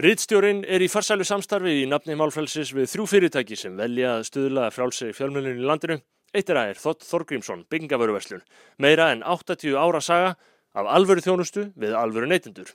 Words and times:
Rittstjórin 0.00 0.62
er 0.64 0.80
í 0.80 0.86
farsælu 0.88 1.20
samstarfi 1.28 1.82
í 1.82 1.84
nafni 1.84 2.14
málfrelsis 2.16 2.70
við 2.72 2.86
þrjú 2.88 3.04
fyrirtæki 3.10 3.58
sem 3.60 3.74
velja 3.76 4.14
að 4.14 4.22
stuðla 4.30 4.70
frálsegi 4.72 5.12
fjölmjölun 5.18 5.60
í 5.60 5.66
landinu. 5.68 5.98
Eitt 6.32 6.48
er 6.48 6.60
aðeir 6.62 6.80
Þott 6.80 7.04
Þorgrímsson, 7.04 7.66
byggingavöruverslun, 7.68 8.40
meira 8.80 9.10
en 9.12 9.20
80 9.20 9.76
ára 9.76 10.00
saga 10.00 10.30
af 10.72 10.88
alvöru 10.88 11.20
þjónustu 11.20 11.66
við 11.76 11.92
alvöru 11.92 12.30
neytendur. 12.32 12.72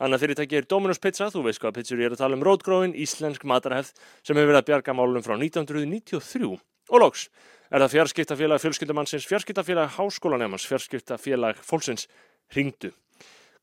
Annað 0.00 0.24
fyrirtæki 0.24 0.62
er 0.62 0.70
Dominus 0.70 1.02
Pizza, 1.04 1.28
þú 1.28 1.44
veist 1.50 1.60
hvað 1.60 1.76
pizzur 1.82 2.00
ég 2.00 2.08
er 2.08 2.16
að 2.16 2.24
tala 2.24 2.40
um 2.40 2.48
rótgróin, 2.48 2.96
íslensk 2.96 3.44
matarhefð 3.44 3.92
sem 4.24 4.32
hefur 4.32 4.54
verið 4.54 4.62
að 4.62 4.68
bjarga 4.72 4.96
málunum 4.96 5.28
frá 5.28 5.36
1993. 5.36 6.48
Og 6.96 7.04
loks 7.04 7.28
er 7.68 7.84
það 7.84 7.98
fjarskiptafélag 7.98 8.64
fjölskyldamannsins, 8.64 9.28
fjarskiptafélag 9.28 9.92
háskólanemans, 10.00 10.64
fjarskiptafélag 10.72 11.60
fólksins 11.60 12.08
ringdu. 12.56 12.96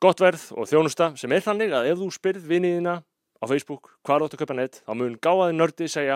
Gott 0.02 0.18
verð 0.18 0.48
og 0.58 0.66
þjónusta 0.66 1.12
sem 1.20 1.30
er 1.36 1.44
þannig 1.46 1.74
að 1.78 1.92
ef 1.92 2.00
þú 2.00 2.08
spyrð 2.16 2.46
viniðina 2.50 2.94
á 3.38 3.46
Facebook 3.46 3.92
hvað 4.02 4.24
áttu 4.26 4.38
að 4.40 4.42
köpa 4.42 4.56
neitt, 4.58 4.80
þá 4.82 4.94
mun 4.98 5.18
gáðaði 5.22 5.58
nördi 5.60 5.90
segja 5.94 6.16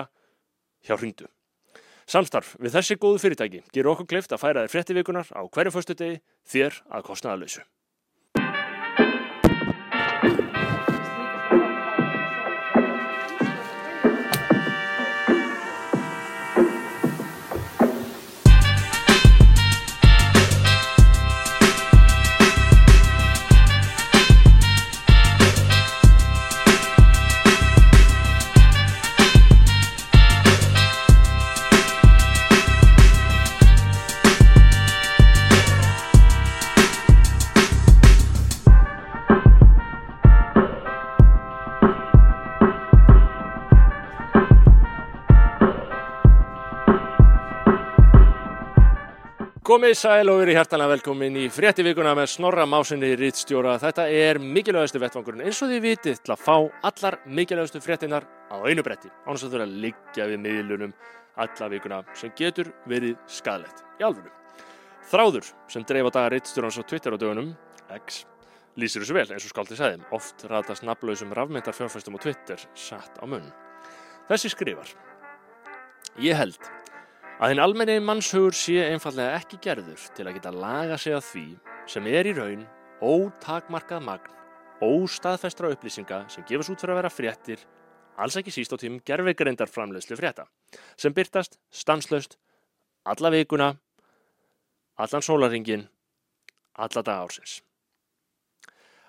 hjá 0.82 0.96
ringdu. 0.98 1.28
Samstarf 2.10 2.56
við 2.58 2.74
þessi 2.74 2.98
góðu 2.98 3.22
fyrirtæki 3.22 3.62
gerur 3.70 3.92
okkur 3.94 4.10
kleift 4.10 4.34
að 4.34 4.42
færa 4.42 4.64
þér 4.64 4.74
fréttivikunar 4.74 5.30
á 5.30 5.42
hverju 5.46 5.74
förstu 5.74 5.94
degi 5.98 6.18
þér 6.50 6.82
að 6.90 7.06
kostnaðalösu. 7.12 7.62
Komið 49.76 49.98
sæl 50.00 50.30
og 50.32 50.38
verið 50.40 50.56
hjartanlega 50.56 50.88
velkomin 50.94 51.34
í 51.36 51.42
fréttivíkuna 51.52 52.14
með 52.16 52.30
Snorra 52.32 52.64
Másinni 52.64 53.10
Rítstjóra. 53.20 53.74
Þetta 53.76 54.06
er 54.08 54.38
mikilvægastu 54.40 55.02
vettvangurinn 55.02 55.42
eins 55.44 55.58
og 55.60 55.68
þið 55.68 55.82
vitið 55.84 56.20
til 56.24 56.32
að 56.32 56.44
fá 56.46 56.54
allar 56.88 57.18
mikilvægastu 57.28 57.82
fréttinar 57.84 58.24
á 58.24 58.56
einu 58.64 58.80
bretti. 58.86 59.10
Ánast 59.28 59.44
að 59.44 59.50
þú 59.50 59.58
verður 59.58 59.64
að 59.66 59.74
liggja 59.82 60.28
við 60.30 60.40
miðlunum 60.46 60.94
alla 61.44 61.68
vikuna 61.74 61.98
sem 62.16 62.32
getur 62.38 62.70
verið 62.88 63.18
skadlegt 63.28 63.82
í 64.00 64.06
alfunum. 64.08 64.32
Þráður 65.10 65.52
sem 65.74 65.84
dreif 65.92 66.08
á 66.08 66.10
dagar 66.16 66.36
Rítstjórans 66.38 66.80
á 66.80 66.88
Twitter 66.88 67.12
á 67.12 67.20
dögunum, 67.20 67.52
X, 67.98 68.22
lýsir 68.80 69.04
þessu 69.04 69.18
vel 69.18 69.26
eins 69.28 69.44
og 69.44 69.52
skaldið 69.52 69.82
sæðum. 69.82 70.08
Oft 70.16 70.46
ratast 70.48 70.88
nafnlausum 70.88 71.36
rafmyndar 71.36 71.76
fjárfæstum 71.76 72.16
á 72.16 72.24
Twitter 72.24 72.64
satt 72.72 73.20
á 73.20 73.28
munn. 73.28 73.52
Þessi 74.32 74.54
skrifar. 74.56 74.96
Ég 76.16 76.32
held 76.40 76.64
að 77.36 77.52
hinn 77.52 77.60
almenni 77.60 77.96
mannshugur 78.00 78.54
sé 78.56 78.78
einfallega 78.86 79.36
ekki 79.36 79.58
gerður 79.64 80.04
til 80.16 80.24
að 80.24 80.38
geta 80.38 80.52
laga 80.54 80.96
sig 80.96 81.12
að 81.12 81.26
því 81.26 81.44
sem 81.92 82.06
er 82.08 82.28
í 82.30 82.32
raun 82.36 82.62
ótakmarkað 83.04 84.06
magn, 84.06 84.30
óstaðfestra 84.80 85.68
upplýsinga 85.74 86.22
sem 86.32 86.46
gefast 86.48 86.72
út 86.72 86.80
fyrir 86.80 86.94
að 86.94 87.00
vera 87.02 87.12
fréttir, 87.12 87.60
alls 88.16 88.38
ekki 88.40 88.54
síst 88.54 88.72
á 88.72 88.80
tímum 88.80 89.04
gerfegreindar 89.04 89.68
framleiðslu 89.68 90.16
frétta, 90.16 90.46
sem 90.96 91.12
byrtast 91.12 91.60
stanslöst 91.68 92.38
alla 93.04 93.30
vikuna, 93.30 93.74
allan 94.96 95.22
sólaringin, 95.28 95.84
alla 96.72 97.04
dag 97.04 97.26
ársins. 97.26 97.60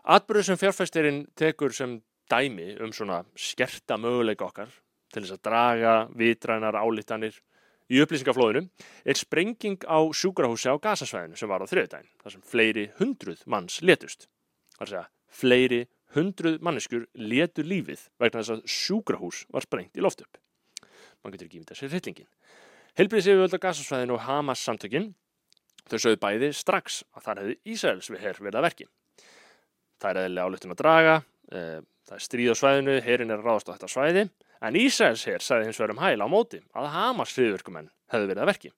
Atbyrðu 0.03 0.49
sem 0.49 0.59
fjárfæstirinn 0.59 1.25
tekur 1.35 1.71
sem 1.75 2.01
dæmi 2.27 2.73
um 2.83 2.91
svona 2.91 3.23
skerta 3.39 3.95
möguleika 3.95 4.51
okkar 4.51 4.71
til 5.13 5.23
þess 5.23 5.39
að 5.39 5.45
draga 5.47 5.95
vitrænar 6.11 6.75
álítanir 6.75 7.39
í 7.87 7.99
upplýsingaflóðinu 8.03 8.65
er 9.07 9.19
sprenging 9.19 9.85
á 9.87 9.99
sjúkrahúsi 10.11 10.71
á 10.71 10.75
gasasvæðinu 10.81 11.39
sem 11.39 11.49
var 11.49 11.63
á 11.63 11.67
þriðdægin, 11.69 12.09
þar 12.23 12.35
sem 12.35 12.43
fleiri 12.43 12.87
hundruð 12.99 13.43
manns 13.47 13.79
letust. 13.81 14.27
Það 14.75 14.81
er 14.81 14.87
að 14.87 14.93
segja, 14.93 15.05
fleiri 15.39 15.81
hundruð 16.15 16.59
manneskjur 16.63 17.07
letu 17.19 17.63
lífið 17.65 18.07
vegna 18.19 18.41
þess 18.41 18.55
að 18.55 18.65
sjúkrahús 18.71 19.45
var 19.53 19.65
sprengt 19.65 19.97
í 19.97 20.03
loft 20.03 20.23
upp. 20.23 20.39
Man 21.23 21.33
getur 21.33 21.47
ekki 21.49 21.61
myndið 21.61 21.79
sér 21.79 21.93
hryllingin. 21.93 22.29
Helbriðs 22.97 23.29
yfirvöld 23.29 23.55
á 23.55 23.65
gasasvæðinu 23.67 24.15
og 24.15 24.23
Hamas 24.25 24.63
samtökin, 24.65 25.11
þau 25.87 25.97
sögðu 25.97 26.21
bæði 26.23 26.51
strax 26.55 27.03
að 27.13 27.27
þar 27.27 27.41
hefði 27.43 27.57
Ísraels 27.73 28.09
við 28.11 28.23
herr 28.23 28.41
verið 28.41 28.59
að 28.59 28.67
verki. 28.67 28.87
Það 30.01 30.09
er 30.09 30.19
eðlilega 30.23 30.47
álutin 30.47 30.73
að 30.73 30.81
draga, 30.81 31.15
eh, 31.51 31.79
það 32.07 32.17
er 32.17 32.25
stríð 32.25 32.53
á 32.53 32.55
svæðinu, 32.61 32.97
herrin 33.05 33.33
er 33.33 33.43
ráðast 33.43 33.69
á 33.69 33.73
þetta 33.75 33.91
svæði, 33.91 34.23
En 34.61 34.77
Ísæls 34.77 35.25
hér 35.29 35.43
sagði 35.43 35.69
hins 35.69 35.79
vegar 35.79 35.93
um 35.93 36.01
hæla 36.01 36.25
á 36.25 36.29
móti 36.31 36.59
að 36.73 36.89
Hamas 36.95 37.35
hriðverkumenn 37.37 37.91
hefði 38.11 38.29
verið 38.31 38.43
að 38.43 38.51
verki 38.51 38.71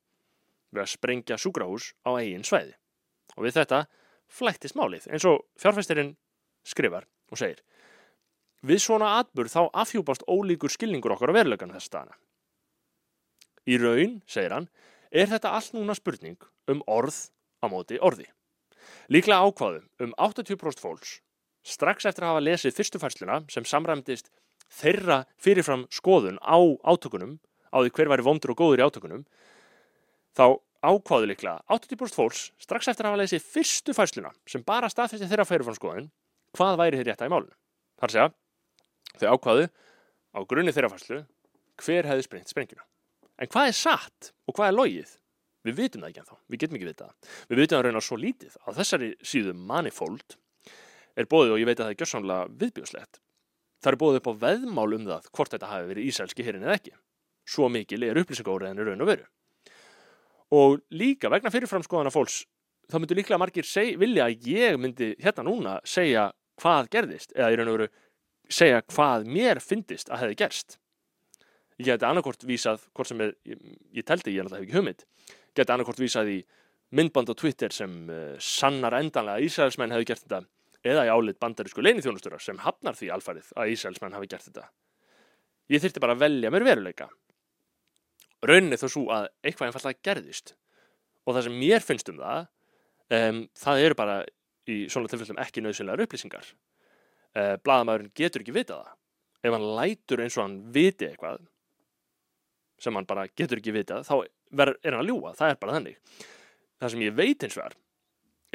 við 0.70 0.84
að 0.84 0.92
sprengja 0.92 1.38
súkrahús 1.40 1.94
á 2.06 2.10
eigin 2.20 2.46
svæði. 2.46 2.76
Og 3.38 3.46
við 3.46 3.56
þetta 3.62 3.86
flættist 4.30 4.78
málið 4.78 5.08
eins 5.10 5.26
og 5.26 5.46
fjárfæstirinn 5.62 6.16
skrifar 6.68 7.08
og 7.32 7.42
segir 7.42 7.64
Við 8.60 8.82
svona 8.84 9.14
atburð 9.22 9.54
þá 9.54 9.62
afhjúpast 9.86 10.26
ólíkur 10.28 10.74
skilningur 10.74 11.14
okkar 11.16 11.32
á 11.32 11.38
verulegan 11.38 11.72
þess 11.72 11.88
staðana. 11.88 12.18
Í 13.64 13.78
raun, 13.80 14.18
segir 14.28 14.52
hann, 14.52 14.68
er 15.12 15.30
þetta 15.32 15.54
allt 15.56 15.78
núna 15.78 15.96
spurning 15.96 16.36
um 16.68 16.84
orð 16.84 17.30
á 17.64 17.72
móti 17.72 18.00
orði. 18.04 18.28
Líklega 19.08 19.48
ákvaðum 19.48 19.88
um 20.04 20.14
80% 20.20 20.84
fólks 20.84 21.20
strax 21.64 22.08
eftir 22.10 22.26
að 22.26 22.34
hafa 22.34 22.44
lesið 22.44 22.76
fyrstu 22.76 23.00
færsluna 23.00 23.40
sem 23.52 23.66
samræmdist 23.68 24.30
þeirra 24.70 25.24
fyrirfram 25.42 25.86
skoðun 25.94 26.40
á 26.42 26.58
átökunum, 26.86 27.38
á 27.74 27.78
því 27.82 27.94
hver 27.96 28.12
væri 28.14 28.26
vondur 28.26 28.54
og 28.54 28.60
góður 28.62 28.82
í 28.82 28.88
átökunum, 28.88 29.24
þá 30.38 30.60
ákváðu 30.80 31.30
líklega 31.32 31.60
80% 31.68 32.16
fólks 32.16 32.44
strax 32.62 32.88
eftir 32.88 33.06
að 33.06 33.14
hafa 33.14 33.24
leysið 33.24 33.44
fyrstu 33.44 33.96
fæsluna 33.96 34.32
sem 34.48 34.64
bara 34.64 34.90
staðfesti 34.92 35.28
þeirra 35.28 35.48
fyrirfram 35.48 35.76
skoðun, 35.76 36.12
hvað 36.56 36.80
væri 36.80 37.00
þeir 37.00 37.12
rétta 37.12 37.28
í 37.28 37.34
málunum. 37.34 37.56
Þar 38.00 38.14
segja, 38.14 38.30
þau 39.20 39.28
ákváðu 39.36 39.66
á 40.36 40.40
grunni 40.48 40.76
þeirra 40.76 40.92
fæslu 40.94 41.24
hver 41.84 42.08
hefði 42.08 42.28
sprengt 42.28 42.52
sprengjuna. 42.52 42.86
En 43.40 43.50
hvað 43.52 43.72
er 43.72 43.76
satt 43.76 44.32
og 44.48 44.56
hvað 44.56 44.72
er 44.72 44.78
logið? 44.78 45.16
Við 45.68 45.76
vitum 45.76 46.04
það 46.04 46.12
ekki 46.12 46.22
en 46.22 46.28
þá, 46.30 46.36
við 46.48 46.62
getum 46.62 46.78
ekki 46.78 46.88
vita 46.88 47.08
það. 47.08 47.32
Við 47.50 47.60
vitum 47.60 47.76
það 47.76 47.86
raunar 47.86 48.06
svo 48.06 48.18
lítið. 48.20 48.54
Á 48.64 48.70
þessari 48.78 49.10
síðu 49.20 49.56
manifold 49.60 50.38
er 51.20 51.28
bóðið 51.28 51.56
og 51.56 51.60
ég 51.60 51.68
veit 51.68 51.80
að 51.80 51.84
það 51.84 51.92
er 51.92 52.00
gjörsamlega 52.00 52.52
viðbjóðslegt 52.62 53.20
Það 53.80 53.92
er 53.92 54.00
búið 54.00 54.20
upp 54.20 54.30
á 54.30 54.34
veðmál 54.44 54.96
um 54.98 55.06
það 55.08 55.30
hvort 55.32 55.54
þetta 55.56 55.70
hafi 55.72 55.90
verið 55.94 56.10
ísælski 56.10 56.46
hérin 56.46 56.66
eða 56.66 56.76
ekki. 56.80 56.96
Svo 57.50 57.70
mikil 57.72 58.04
er 58.06 58.20
upplýsingóriðinu 58.20 58.88
raun 58.88 59.06
og 59.06 59.10
veru. 59.10 59.28
Og 60.60 60.80
líka 60.92 61.30
vegna 61.32 61.52
fyrirframskoðana 61.54 62.12
fólks, 62.14 62.42
þá 62.90 62.98
myndur 63.00 63.20
líklega 63.20 63.40
margir 63.40 63.68
seg, 63.70 63.96
vilja 64.02 64.28
að 64.28 64.50
ég 64.50 64.78
myndi 64.82 65.14
hérna 65.22 65.46
núna 65.46 65.78
segja 65.88 66.30
hvað 66.60 66.92
gerðist 66.96 67.34
eða 67.38 67.52
í 67.54 67.60
raun 67.60 67.72
og 67.72 67.78
veru 67.78 67.90
segja 68.50 68.82
hvað 68.90 69.28
mér 69.30 69.62
fyndist 69.64 70.10
að 70.10 70.26
hefði 70.26 70.40
gerst. 70.44 70.80
Ég 71.80 71.94
geti 71.94 72.08
annarkort 72.08 72.44
vísað, 72.44 72.82
hvort 72.92 73.08
sem 73.08 73.22
er, 73.24 73.36
ég, 73.48 73.60
ég 73.96 74.06
teldi 74.06 74.34
ég 74.34 74.44
náttúrulega 74.44 74.60
hef 74.60 74.68
ekki 74.68 74.80
hugmynd, 74.80 75.06
geti 75.56 75.72
annarkort 75.72 76.02
vísað 76.02 76.32
í 76.34 76.40
myndband 76.98 77.32
á 77.32 77.36
Twitter 77.38 77.72
sem 77.72 77.94
uh, 78.10 78.34
sannar 78.42 78.98
endanlega 78.98 79.38
að 79.38 79.46
Ísraelsmenn 79.48 79.94
hefði 79.94 80.10
gert 80.10 80.26
þetta 80.26 80.42
eða 80.86 81.06
í 81.08 81.12
álit 81.12 81.40
bandarísku 81.42 81.84
leinithjónustura 81.84 82.40
sem 82.42 82.60
hafnar 82.64 82.96
því 82.96 83.12
alfarið 83.16 83.52
að 83.60 83.74
Ísælsmenn 83.74 84.16
hafi 84.16 84.30
gert 84.32 84.48
þetta. 84.48 84.70
Ég 85.70 85.84
þurfti 85.84 86.02
bara 86.04 86.16
að 86.16 86.24
velja 86.24 86.52
mér 86.54 86.66
veruleika. 86.66 87.10
Rauninni 88.46 88.80
þó 88.80 88.88
svo 88.88 89.04
að 89.12 89.28
eitthvað 89.44 89.70
einfallega 89.70 90.06
gerðist 90.08 90.56
og 91.28 91.36
það 91.36 91.46
sem 91.46 91.60
mér 91.60 91.84
finnst 91.84 92.10
um 92.10 92.22
það, 92.22 92.48
um, 93.18 93.42
það 93.60 93.84
eru 93.84 94.00
bara 94.00 94.16
í 94.70 94.80
svona 94.92 95.12
tilfellum 95.12 95.42
ekki 95.44 95.64
nöðsynlegar 95.66 96.06
upplýsingar. 96.06 96.48
Uh, 97.36 97.56
Blaðamæðurinn 97.62 98.16
getur 98.18 98.46
ekki 98.46 98.56
vita 98.56 98.80
það. 98.80 98.96
Ef 99.40 99.56
hann 99.56 99.68
lætur 99.78 100.24
eins 100.24 100.38
og 100.40 100.46
hann 100.46 100.58
viti 100.74 101.08
eitthvað 101.08 101.44
sem 102.80 102.96
hann 102.96 103.08
bara 103.08 103.28
getur 103.36 103.60
ekki 103.60 103.76
vita, 103.76 104.00
þá 104.08 104.24
er 104.24 104.74
hann 104.88 105.02
að 105.02 105.12
ljúa. 105.12 105.36
Það 105.36 105.54
er 105.54 105.62
bara 105.62 105.76
þannig. 105.76 106.00
Það 106.80 106.94
sem 106.94 107.04
ég 107.04 107.16
veit 107.18 107.44
eins 107.44 107.58
og 107.60 107.66
er, 107.66 107.78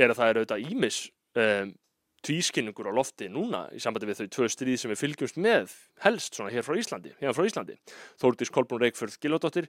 er 0.00 0.12
að 0.12 0.20
það 0.20 0.30
eru 0.32 0.42
auðvitað 0.42 0.70
ímis 0.72 1.00
um, 1.44 1.74
tvískinningur 2.24 2.88
á 2.88 2.92
lofti 2.96 3.28
núna 3.32 3.66
í 3.74 3.80
sambandi 3.82 4.08
við 4.08 4.22
þau 4.22 4.30
tvö 4.36 4.48
stríð 4.52 4.78
sem 4.80 4.92
við 4.92 5.00
fylgjumst 5.02 5.40
með 5.40 5.74
helst 6.04 6.38
svona 6.38 6.52
hér 6.54 6.64
frá 6.66 6.78
Íslandi, 6.80 7.12
hérna 7.20 7.34
frá 7.36 7.48
Íslandi. 7.48 7.76
Þórdís 8.20 8.52
Kolbrún 8.54 8.82
Reykjörð 8.84 9.18
Gilódóttir 9.20 9.68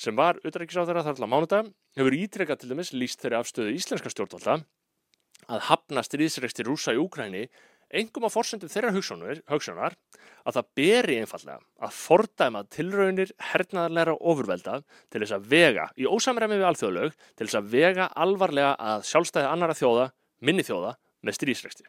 sem 0.00 0.16
var 0.16 0.38
auðvitaðrikiðsáþara 0.40 1.04
þar 1.04 1.18
allar 1.18 1.32
mánudag 1.32 1.72
hefur 1.98 2.16
ítrekka 2.16 2.56
til 2.56 2.70
dæmis 2.70 2.94
líst 2.94 3.20
þeirri 3.20 3.40
afstöðu 3.40 3.74
íslenska 3.76 4.12
stjórnvalda 4.12 4.60
að 5.50 5.66
hafna 5.66 6.04
stríðsreiksti 6.06 6.64
rúsa 6.66 6.94
í 6.94 7.00
Úkræni 7.00 7.48
engum 7.90 8.26
á 8.26 8.30
forsendum 8.30 8.70
þeirra 8.70 8.92
hugsunar 8.94 9.96
að 10.46 10.56
það 10.56 10.70
beri 10.78 11.18
einfallega 11.20 11.58
að 11.82 11.96
fordæma 11.98 12.62
tilraunir 12.70 13.32
hernaðarleira 13.50 14.14
ofurvelda 14.14 14.78
til 15.10 15.22
þess 15.24 15.36
að 15.36 15.48
vega 15.50 15.88
í 15.98 16.06
ósamræmi 16.06 16.60
við 16.60 16.68
alþjóðlög 16.70 17.16
til 17.34 17.48
þess 17.48 17.60
að 17.60 17.70
vega 17.74 18.08
alvarlega 18.14 18.76
að 18.78 19.06
sjálfstæði 19.10 19.50
annara 19.50 19.76
þjóða, 19.76 20.10
minni 20.46 20.64
þjóða 20.66 20.94
með 21.26 21.34
strísreksti. 21.38 21.84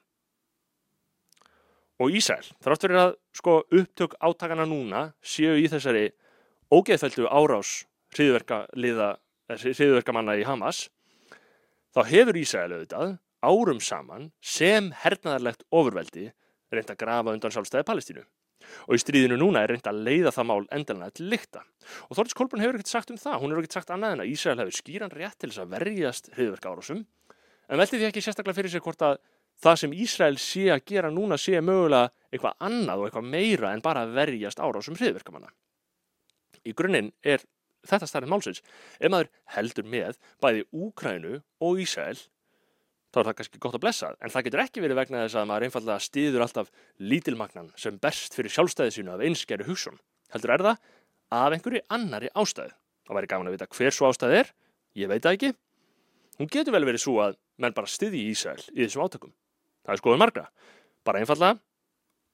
Og 2.01 2.07
Ísæl, 2.17 2.45
þrátt 2.63 2.83
verið 2.87 2.99
að 3.03 3.11
sko 3.37 3.53
upptök 3.77 4.11
átakana 4.17 4.65
núna 4.65 5.13
séu 5.21 5.53
í 5.61 5.69
þessari 5.69 6.05
ógeðfældu 6.73 7.29
árás 7.29 7.85
hriðverkamanna 8.15 10.33
í 10.39 10.47
Hamas, 10.47 10.87
þá 11.93 12.01
hefur 12.09 12.35
Ísæl 12.41 12.71
auðvitað 12.71 13.19
árum 13.41 13.81
saman 13.83 14.31
sem 14.41 14.91
hernaðarlegt 15.03 15.63
ofurveldi 15.69 16.31
reynd 16.71 16.93
að 16.93 17.01
grafa 17.03 17.33
undan 17.35 17.53
sjálfstæði 17.53 17.87
Palestínu. 17.87 18.23
Og 18.87 18.95
í 18.95 19.01
stríðinu 19.01 19.37
núna 19.41 19.65
er 19.65 19.73
reynd 19.73 19.87
að 19.89 20.01
leiða 20.05 20.31
það 20.35 20.47
mál 20.47 20.61
endalega 20.71 21.15
til 21.17 21.27
lykta. 21.31 21.63
Og 22.09 22.17
Þorðis 22.17 22.37
Kolbrun 22.37 22.63
hefur 22.63 22.77
ekkert 22.77 22.93
sagt 22.93 23.11
um 23.11 23.19
það. 23.19 23.39
Hún 23.41 23.53
hefur 23.53 23.65
ekkert 23.65 23.77
sagt 23.79 23.93
annað 23.93 24.15
en 24.15 24.23
að 24.23 24.31
Ísrael 24.31 24.61
hefur 24.61 24.77
skýran 24.77 25.15
rétt 25.15 25.39
til 25.41 25.49
þess 25.49 25.63
að 25.63 25.73
verjast 25.75 26.29
hriðverka 26.35 26.71
árásum. 26.71 27.01
En 27.71 27.79
veldi 27.79 27.99
því 27.99 28.09
ekki 28.09 28.23
sérstaklega 28.25 28.57
fyrir 28.57 28.73
sér 28.73 28.83
hvort 28.83 29.05
að 29.07 29.21
það 29.63 29.79
sem 29.79 29.95
Ísrael 30.03 30.37
sé 30.41 30.65
að 30.73 30.83
gera 30.91 31.11
núna 31.13 31.37
sé 31.39 31.61
mögulega 31.63 32.11
eitthvað 32.31 32.67
annað 32.67 33.01
og 33.01 33.07
eitthvað 33.07 33.31
meira 33.31 33.71
en 33.71 33.83
bara 33.85 34.03
verjast 34.09 34.59
árásum 34.59 34.97
hriðverkamanna. 34.99 35.51
Í 36.67 36.75
grunninn 36.77 37.13
er 37.23 37.45
þetta 37.87 38.09
starfið 38.09 38.33
málsins. 38.33 38.61
Ef 38.99 39.09
maður 39.09 39.31
heldur 39.55 39.87
með 39.87 40.19
bæði 40.43 40.67
Úkrænu 40.71 41.39
og 41.63 41.81
Ísrael 41.81 42.19
þá 43.11 43.19
er 43.19 43.27
það 43.27 43.37
kannski 43.39 43.59
gott 43.63 43.75
að 43.75 43.83
blessa, 43.83 44.09
en 44.23 44.31
það 44.31 44.45
getur 44.47 44.61
ekki 44.63 44.83
verið 44.83 44.99
vegna 45.01 45.23
þess 45.25 45.39
að 45.39 45.47
maður 45.49 45.65
einfallega 45.67 46.03
stýður 46.05 46.45
alltaf 46.45 46.69
lítilmagnan 47.11 47.71
sem 47.79 47.97
berst 47.99 48.37
fyrir 48.37 48.53
sjálfstæði 48.55 48.93
sínu 48.95 49.11
af 49.15 49.23
einskeru 49.25 49.67
hugsun. 49.67 49.99
Heldur 50.31 50.53
er 50.55 50.63
það 50.63 50.85
af 51.35 51.55
einhverju 51.57 51.81
annari 51.91 52.31
ástæðu. 52.31 52.71
Það 53.07 53.17
væri 53.17 53.31
gaman 53.33 53.51
að 53.51 53.57
vita 53.57 53.67
hver 53.75 53.97
svo 53.97 54.07
ástæði 54.07 54.39
er, 54.39 54.53
ég 55.01 55.11
veit 55.11 55.25
það 55.25 55.37
ekki. 55.37 55.51
Hún 56.41 56.49
getur 56.49 56.73
vel 56.73 56.87
verið 56.87 57.03
svo 57.03 57.19
að 57.21 57.35
menn 57.61 57.75
bara 57.77 57.85
stýði 57.85 58.23
Ísrael 58.31 58.63
í 58.73 58.79
þessum 58.81 59.03
átökum. 59.05 59.33
Það 59.85 59.93
er 59.93 59.99
skoðun 59.99 60.21
margra. 60.23 60.47
Bara 61.05 61.19
einfallega, 61.21 61.59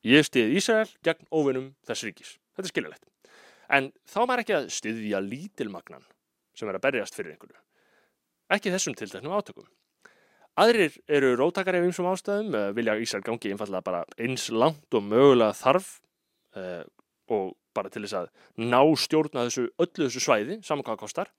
ég 0.07 0.23
stýði 0.23 0.61
Ísrael 0.61 0.93
gegn 1.03 1.27
óvinnum 1.27 1.65
þess 1.83 2.05
ríkis. 2.07 2.29
Þetta 2.55 2.69
er 2.69 2.71
skiljalegt. 2.71 3.09
En 3.67 3.89
þá 4.07 4.19
maður 4.21 4.43
ekki 4.45 4.55
að 4.55 4.69
stýðja 4.71 5.19
lítilmagnan 5.25 6.05
sem 6.55 6.71
er 6.71 6.77
að 6.79 6.85
berjast 6.85 7.19
fyrir 7.19 7.33
einhverju. 7.33 7.59
Ekki 8.55 8.71
þessum 8.71 8.95
tilteknum 8.95 9.35
átökum. 9.35 9.67
Aðrir 10.55 10.95
eru 11.11 11.33
róttakari 11.35 11.81
af 11.81 11.89
einsum 11.89 12.07
ástæðum, 12.07 12.55
uh, 12.55 12.69
vilja 12.79 12.95
Ísrael 13.03 13.25
gangi 13.27 13.51
einfallega 13.51 13.83
bara 13.83 14.05
eins 14.15 14.47
langt 14.55 14.95
og 14.95 15.03
mögulega 15.03 15.51
þarf 15.59 15.97
uh, 16.55 16.87
og 17.27 17.51
bara 17.75 17.91
til 17.91 18.05
þess 18.07 18.21
að 18.23 18.31
ná 18.71 18.79
stjórna 18.95 19.43
þessu 19.49 19.67
öllu 19.75 20.07
þessu 20.07 20.23
svæði, 20.23 20.61
saman 20.63 20.87
hvað 20.87 20.95
það 20.95 21.03
kostar. 21.03 21.35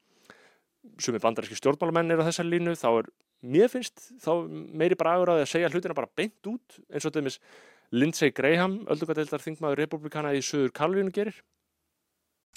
Sumi 1.02 1.20
bandaríski 1.22 1.58
stjórnmálamenn 1.58 2.14
er 2.14 2.22
á 2.22 2.28
þessar 2.28 2.46
línu, 2.48 2.74
þá 2.78 2.88
er, 2.90 3.10
mér 3.42 3.70
finnst, 3.72 4.10
þá 4.22 4.32
meiri 4.48 4.98
bragur 4.98 5.34
að 5.34 5.44
segja 5.50 5.70
hlutina 5.72 5.96
bara 5.96 6.10
beint 6.16 6.50
út, 6.50 6.78
eins 6.88 7.06
og 7.06 7.12
þetta 7.12 7.38
Lindsey 7.90 8.30
Graham, 8.36 8.82
öldungadeildar 8.92 9.40
þingmaður 9.40 9.80
republikana 9.80 10.34
í 10.36 10.42
Suður 10.44 10.74
Kalvínu 10.76 11.12
gerir. 11.14 11.38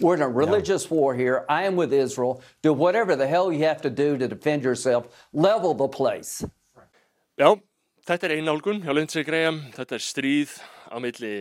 We're 0.01 0.15
in 0.15 0.21
a 0.21 0.27
religious 0.27 0.85
yeah. 0.85 0.97
war 0.97 1.13
here. 1.13 1.45
I 1.47 1.63
am 1.63 1.75
with 1.75 1.93
Israel. 1.93 2.41
Do 2.61 2.73
whatever 2.73 3.15
the 3.15 3.27
hell 3.27 3.51
you 3.51 3.63
have 3.65 3.81
to 3.83 3.89
do 3.89 4.17
to 4.17 4.27
defend 4.27 4.63
yourself. 4.63 5.07
Level 5.31 5.73
the 5.73 5.87
place. 5.87 6.43
Já, 7.39 7.55
þetta 8.07 8.27
er 8.27 8.35
einálgun 8.39 8.81
hjá 8.83 8.95
Lindsey 8.95 9.23
Graham. 9.23 9.61
Þetta 9.75 9.95
er 9.95 10.03
stríð 10.03 10.57
á 10.91 10.97
milli 10.99 11.35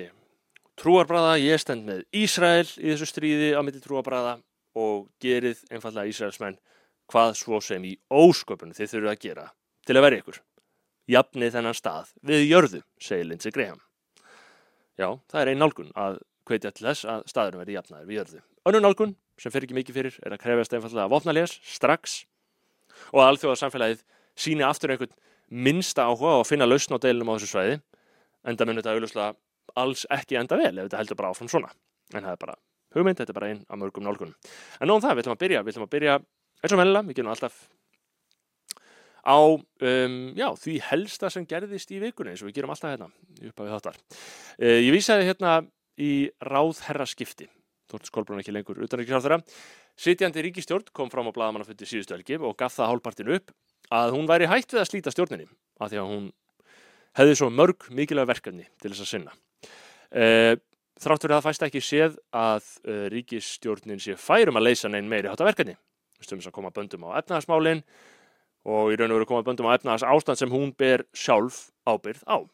trúarbræða. 0.78 1.34
Ég 1.42 1.62
stend 1.62 1.88
með 1.88 2.04
Ísrael 2.14 2.68
í 2.78 2.92
þessu 2.92 3.08
stríði 3.10 3.50
á 3.58 3.60
milli 3.64 3.82
trúarbræða 3.82 4.38
og 4.80 5.08
gerið 5.22 5.62
einfallega 5.70 6.10
Ísraelsmenn 6.10 6.58
hvað 7.10 7.34
svo 7.40 7.60
sem 7.64 7.84
í 7.84 7.96
ósköpunum 8.12 8.76
þið 8.76 8.92
þurfuð 8.94 9.12
að 9.12 9.22
gera 9.24 9.46
til 9.86 9.96
að 9.96 10.06
vera 10.06 10.20
ykkur. 10.20 10.40
Jafnið 11.10 11.54
þennan 11.56 11.76
stað 11.76 12.12
við 12.26 12.44
jörðu, 12.46 12.82
segir 13.02 13.26
Lindsey 13.26 13.54
Graham. 13.54 13.80
Já, 15.00 15.08
það 15.32 15.40
er 15.40 15.50
einálgun 15.54 15.90
að 15.98 16.20
hvetja 16.46 16.72
til 16.74 16.86
þess 16.86 17.08
að 17.08 17.26
staðurum 17.30 17.62
verði 17.62 17.76
jafnaður 17.78 18.08
við 18.08 18.18
jörðu. 18.20 18.42
Önnun 18.68 18.86
nálgun 18.86 19.16
sem 19.40 19.52
fyrir 19.52 19.66
ekki 19.66 19.78
mikið 19.78 19.96
fyrir 19.96 20.18
er 20.20 20.36
að 20.36 20.42
krefjast 20.42 20.74
einfallega 20.76 21.06
að 21.06 21.14
vopnalegas 21.14 21.56
strax 21.64 22.16
og 23.10 23.22
að 23.22 23.28
alþjóða 23.30 23.60
samfélagið 23.62 24.02
síni 24.38 24.66
aftur 24.66 24.92
einhvern 24.94 25.14
minnsta 25.50 26.06
áhuga 26.06 26.36
að 26.38 26.48
finna 26.50 26.68
lausn 26.68 26.94
á 26.94 26.98
deilum 27.02 27.32
á 27.32 27.34
þessu 27.38 27.50
svæði 27.54 27.78
en 28.44 28.58
það 28.58 28.68
munir 28.68 28.84
þetta 28.84 28.94
auðvitað 28.96 29.38
alls 29.80 30.04
ekki 30.12 30.38
enda 30.40 30.58
vel 30.60 30.74
ef 30.76 30.84
þetta 30.84 31.00
heldur 31.00 31.20
bara 31.20 31.32
áfram 31.32 31.50
svona. 31.50 31.72
En 32.14 32.22
það 32.22 32.34
er 32.34 32.42
bara 32.44 32.58
hugmynd, 32.96 33.20
þetta 33.20 33.34
er 33.34 33.38
bara 33.38 33.50
einn 33.52 33.60
af 33.68 33.80
mörgum 33.80 34.06
nálgunum. 34.06 34.34
En 34.80 34.90
nóðum 34.90 35.04
það, 35.04 35.14
við 35.16 35.24
ætlum 35.24 35.36
að 35.36 35.42
byrja, 35.44 35.62
við 35.66 35.74
ætlum 35.74 35.86
að 35.86 35.92
byrja 35.94 36.16
eins 36.60 36.74
og 36.74 36.80
mennilega, 36.80 37.06
við 37.08 37.20
gerum 37.20 37.34
alltaf 37.34 37.60
á 39.20 39.36
um, 39.36 40.16
já, 40.36 40.48
því 40.56 40.74
helsta 40.88 41.30
sem 41.32 41.46
gerðist 41.48 41.90
í 41.92 42.00
vikunni 42.00 42.32
eins 42.32 42.42
og 42.42 42.48
við 42.48 42.60
gerum 42.60 42.72
alltaf 42.72 42.94
hérna 42.94 43.10
upp 43.50 43.60
á 43.60 43.62
við 43.62 43.74
þáttar. 43.74 44.00
Uh, 44.56 44.78
ég 44.80 44.92
vísaði 44.96 45.28
hérna 45.28 45.56
í 46.00 46.12
ráðherraskipti. 46.44 47.50
Þórtis 47.90 48.14
Kolbrún 48.14 48.40
ekki 48.40 48.54
lengur 48.54 48.80
utanriksráðherra. 48.86 49.40
Sittjandi 50.00 50.44
ríkistjórn 50.46 50.88
kom 50.96 51.10
fram 51.12 51.28
á 51.28 51.34
bladamannafundi 51.34 51.88
síðustu 51.88 52.14
helgi 52.14 52.38
og 52.38 52.56
gaf 52.58 52.76
það 52.78 52.92
hálfpartin 52.94 53.32
upp 53.36 53.52
að 53.92 54.14
hún 54.14 54.28
væri 54.30 54.48
hægt 54.48 54.72
við 54.72 54.84
að 54.84 54.88
slíta 54.88 55.12
stjórninni 55.12 55.48
af 55.82 55.90
því 55.90 56.00
að 56.00 56.12
hún 56.12 56.28
hefði 57.18 57.36
svo 57.40 57.50
mörg 57.52 57.88
mikilvæg 57.92 58.30
verkefni 58.30 58.68
til 58.80 58.92
þess 58.92 59.04
að 59.04 59.10
sinna. 59.10 59.34
E, 60.14 60.56
þrátt 61.00 61.24
fyrir 61.24 61.36
að 61.36 61.40
það 61.40 61.48
fæst 61.48 61.66
ekki 61.66 61.82
séð 61.84 62.16
að 62.36 62.70
e, 62.84 62.96
ríkistjórnin 63.14 64.02
sé 64.02 64.16
færum 64.20 64.60
að 64.60 64.68
leysa 64.68 64.92
neinn 64.92 65.08
meiri 65.10 65.30
hátta 65.30 65.48
verkefni. 65.48 65.76
Stumins 66.20 66.48
að 66.50 66.56
koma 66.58 66.72
böndum 66.76 67.06
á 67.08 67.16
efnahagsmálinn 67.22 67.82
og 68.68 68.92
í 68.92 68.98
raun 69.00 69.12
og 69.12 69.20
veru 69.20 69.28
koma 69.30 69.44
böndum 69.46 69.70
á 69.72 69.76
efnahags 69.76 70.04
ástand 70.04 70.40
sem 70.40 70.52
hún 70.52 70.74
ber 70.76 71.06
sjálf 71.16 71.70
ábyrð 71.88 72.26
á 72.28 72.44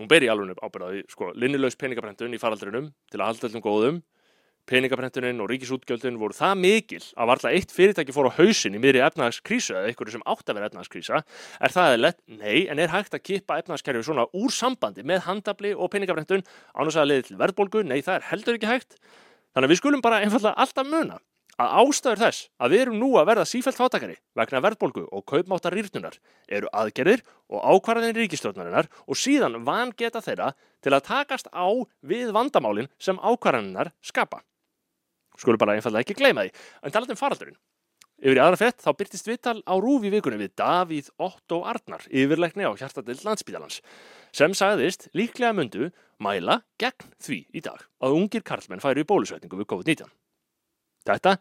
hún 0.00 0.08
ber 0.10 0.24
í 0.24 0.30
alveg 0.32 0.58
ábyrðaði 0.64 1.04
sko, 1.12 1.30
linnilegs 1.36 1.76
peningabrentun 1.78 2.34
í 2.34 2.40
faraldrinum 2.40 2.88
til 3.12 3.20
að 3.20 3.30
halda 3.30 3.50
allum 3.50 3.64
góðum 3.64 4.00
peningabrentunin 4.70 5.42
og 5.42 5.50
ríkisútgjöldun 5.50 6.18
voru 6.20 6.36
það 6.36 6.60
mikil 6.62 7.00
að 7.16 7.30
varla 7.32 7.52
eitt 7.56 7.74
fyrirtæki 7.74 8.14
fór 8.14 8.30
á 8.30 8.38
hausin 8.38 8.76
í 8.78 8.82
miðri 8.82 9.02
efnagskrísu 9.04 9.74
eða 9.74 9.90
einhverju 9.90 10.16
sem 10.16 10.26
átt 10.30 10.46
að 10.46 10.60
vera 10.60 10.70
efnagskrísa 10.70 11.22
er 11.22 11.74
það 11.74 11.96
lett? 12.00 12.20
Nei, 12.30 12.68
en 12.70 12.78
er 12.78 12.92
hægt 12.94 13.16
að 13.16 13.24
kippa 13.26 13.58
efnagskerfi 13.62 14.06
svona 14.06 14.28
úr 14.30 14.54
sambandi 14.54 15.06
með 15.06 15.26
handabli 15.26 15.74
og 15.74 15.90
peningabrentun 15.92 16.46
ánum 16.74 16.94
að 16.94 17.10
leiði 17.10 17.26
til 17.30 17.40
verðbólgu? 17.42 17.82
Nei, 17.84 17.98
það 18.06 18.20
er 18.20 18.30
heldur 18.30 18.60
ekki 18.60 18.70
hægt 18.70 18.96
þannig 19.50 19.66
að 19.66 19.74
við 19.74 19.82
skulum 19.82 20.04
bara 20.06 20.22
einfallega 20.22 20.54
alltaf 20.62 20.86
muna 20.86 21.18
að 21.60 21.72
ástæður 21.82 22.20
þess 22.24 22.48
að 22.60 22.72
við 22.72 22.82
erum 22.84 22.98
nú 23.00 23.08
að 23.20 23.26
verða 23.30 23.48
sífælt 23.48 23.76
fátakari 23.76 24.16
vegna 24.38 24.62
verðbólgu 24.64 25.06
og 25.12 25.24
kaupmáttar 25.28 25.76
rýrtunar 25.76 26.16
eru 26.48 26.70
aðgerðir 26.72 27.24
og 27.52 27.66
ákvarðanir 27.74 28.16
ríkistjórnarinnar 28.22 28.88
og 29.04 29.18
síðan 29.18 29.60
van 29.66 29.92
geta 29.96 30.22
þeirra 30.24 30.54
til 30.80 30.94
að 30.96 31.06
takast 31.10 31.50
á 31.52 31.68
við 32.00 32.32
vandamálinn 32.36 32.88
sem 32.96 33.20
ákvarðaninnar 33.20 33.92
skapa. 34.00 34.40
Skulum 35.40 35.60
bara 35.60 35.76
einfallega 35.78 36.04
ekki 36.04 36.18
gleyma 36.18 36.46
því. 36.46 36.54
En 36.84 36.94
talað 36.94 37.14
um 37.14 37.20
faraldurinn. 37.20 37.60
Yfir 38.20 38.36
í 38.36 38.40
aðra 38.42 38.58
fett 38.60 38.82
þá 38.84 38.90
byrtist 38.98 39.28
viðtal 39.30 39.60
á 39.64 39.74
rúfi 39.80 40.10
vikunni 40.12 40.36
við 40.42 40.52
Davíð 40.60 41.06
Otto 41.24 41.62
Arnar, 41.64 42.02
yfirleikni 42.12 42.66
á 42.68 42.76
hjartadild 42.76 43.22
landsbíðalans, 43.24 43.78
sem 44.36 44.52
sagðist 44.52 45.06
líklega 45.16 45.54
myndu 45.56 45.88
mæla 46.20 46.58
gegn 46.80 47.14
því 47.16 47.38
í 47.56 47.62
dag 47.64 47.86
að 48.04 48.18
ungir 48.18 48.44
karlmenn 48.44 48.84
færi 48.84 49.06
í 49.06 49.08
bólusvetningu 49.08 49.62
við 49.62 49.70
COVID-19. 49.72 50.12
Þetta 51.08 51.34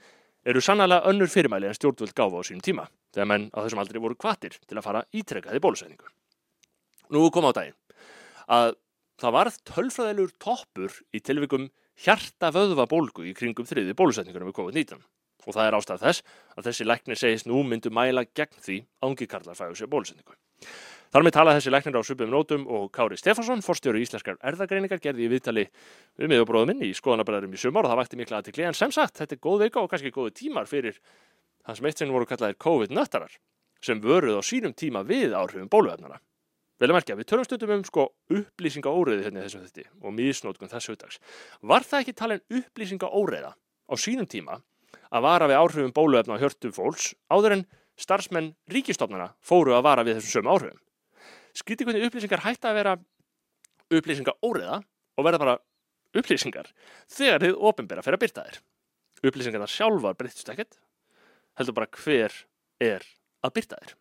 eru 0.47 0.63
sannlega 0.63 1.03
önnur 1.11 1.27
fyrirmæli 1.27 1.67
en 1.67 1.75
stjórnvöld 1.75 2.15
gáfa 2.15 2.39
á 2.39 2.47
sínum 2.47 2.63
tíma, 2.63 2.87
þegar 3.11 3.27
menn 3.33 3.49
á 3.51 3.59
þessum 3.59 3.83
aldrei 3.83 3.99
voru 3.99 4.15
kvatir 4.15 4.55
til 4.63 4.79
að 4.79 4.85
fara 4.87 5.03
ítrekkaði 5.11 5.59
bólusetningu. 5.65 6.07
Nú 7.11 7.27
kom 7.27 7.49
á 7.49 7.51
daginn 7.59 7.75
að 8.47 8.77
það 9.19 9.35
varð 9.35 9.59
tölfræðilur 9.67 10.31
toppur 10.39 10.95
í 11.11 11.19
tilvikum 11.19 11.67
hjarta 12.03 12.51
vöðva 12.55 12.87
bólgu 12.89 13.25
í 13.27 13.33
kringum 13.37 13.67
þriði 13.67 13.95
bólusetningunum 13.97 14.51
við 14.51 14.59
COVID-19 14.59 15.01
og 15.47 15.55
það 15.55 15.65
er 15.65 15.77
ástæð 15.77 16.03
þess 16.03 16.23
að 16.55 16.69
þessi 16.69 16.87
læknir 16.87 17.19
segist 17.19 17.47
nú 17.49 17.63
myndu 17.65 17.91
mæla 17.93 18.25
gegn 18.35 18.63
því 18.63 18.77
ángikarlar 19.05 19.57
fæðu 19.57 19.77
sér 19.79 19.91
bólusetningu. 19.91 20.35
Þar 21.09 21.25
með 21.25 21.33
tala 21.33 21.55
þessi 21.57 21.71
læknir 21.73 21.97
á 21.97 22.03
Subum 22.05 22.29
Nótum 22.29 22.67
og 22.69 22.89
Kári 22.93 23.17
Stefansson, 23.17 23.63
forstjóru 23.65 24.01
íslenskar 24.03 24.37
erðagreiningar, 24.45 24.99
gerði 25.01 25.25
í 25.25 25.31
viðtali 25.31 25.63
við 26.19 26.29
miðurbróðum 26.29 26.69
minn 26.69 26.85
í 26.85 26.91
skoðanabræðurum 26.93 27.55
í 27.55 27.61
sumar 27.61 27.87
og 27.87 27.93
það 27.93 28.01
vakti 28.03 28.19
mikla 28.19 28.41
aðtikli 28.43 28.67
en 28.69 28.77
sem 28.77 28.93
sagt, 28.93 29.17
þetta 29.17 29.37
er 29.37 29.41
góð 29.41 29.63
veika 29.63 29.81
og 29.81 29.89
kannski 29.89 30.13
góðu 30.13 30.35
tímar 30.37 30.69
fyrir 30.69 30.99
það 31.65 31.79
sem 31.79 31.89
eitt 31.89 32.03
sinn 32.03 32.13
voru 32.13 32.29
kallaðir 32.29 32.59
COVID-nöttarar 32.61 33.39
sem 33.81 34.03
vöruð 34.03 34.37
á 34.37 34.43
sínum 34.45 34.75
tíma 34.77 35.01
við 35.07 35.33
áhrifum 35.33 35.71
bóluefnara. 35.71 36.19
Vel 36.79 36.89
að 36.89 36.95
merkja, 36.95 37.17
við 37.19 37.27
tölum 37.27 37.47
stundum 37.47 37.73
um 37.75 37.85
sko 37.87 38.05
upplýsinga 38.31 38.91
óreiði 38.91 39.25
hérna 39.27 39.43
þessum 39.43 39.65
þetta 39.65 39.89
og 39.99 40.13
mísnótkun 40.15 40.71
þessu 40.71 40.95
utdags. 40.95 41.19
Var 41.59 41.83
það 41.83 42.05
ekki 42.05 42.17
talin 42.21 42.43
upplýsinga 42.59 43.09
óreiða 43.11 43.55
á 43.55 43.93
sínum 43.99 44.29
tíma 44.29 44.61
að 45.11 45.25
vara 45.25 45.49
við 45.51 45.59
áhrifum 45.59 45.95
bóluefna 45.95 46.39
á 46.39 46.41
hjörtum 46.41 46.75
fólks 46.75 47.11
áður 47.27 47.57
en 47.57 47.65
starfsmenn 47.99 48.53
ríkistofnana 48.71 49.33
fóru 49.43 49.75
að 49.75 49.85
vara 49.89 50.05
við 50.07 50.21
þessum 50.21 50.39
sömu 50.39 50.55
áhrifum? 50.55 50.79
skrítið 51.57 51.89
hvernig 51.89 52.07
upplýsingar 52.07 52.43
hætta 52.43 52.71
að 52.71 52.77
vera 52.79 52.95
upplýsingar 53.89 54.37
óriða 54.45 54.79
og 55.17 55.25
verða 55.25 55.41
bara 55.43 55.55
upplýsingar 56.19 56.69
þegar 57.09 57.45
þið 57.45 57.63
ofinbera 57.69 58.03
fyrir 58.05 58.19
að 58.19 58.25
byrta 58.25 58.45
þér. 58.47 58.59
Upplýsingarna 59.29 59.69
sjálfar 59.69 60.17
breyttist 60.19 60.51
ekkert, 60.53 60.77
heldur 61.59 61.75
bara 61.75 61.89
hver 61.99 62.35
er 62.83 63.07
að 63.43 63.55
byrta 63.57 63.79
þér. 63.81 63.95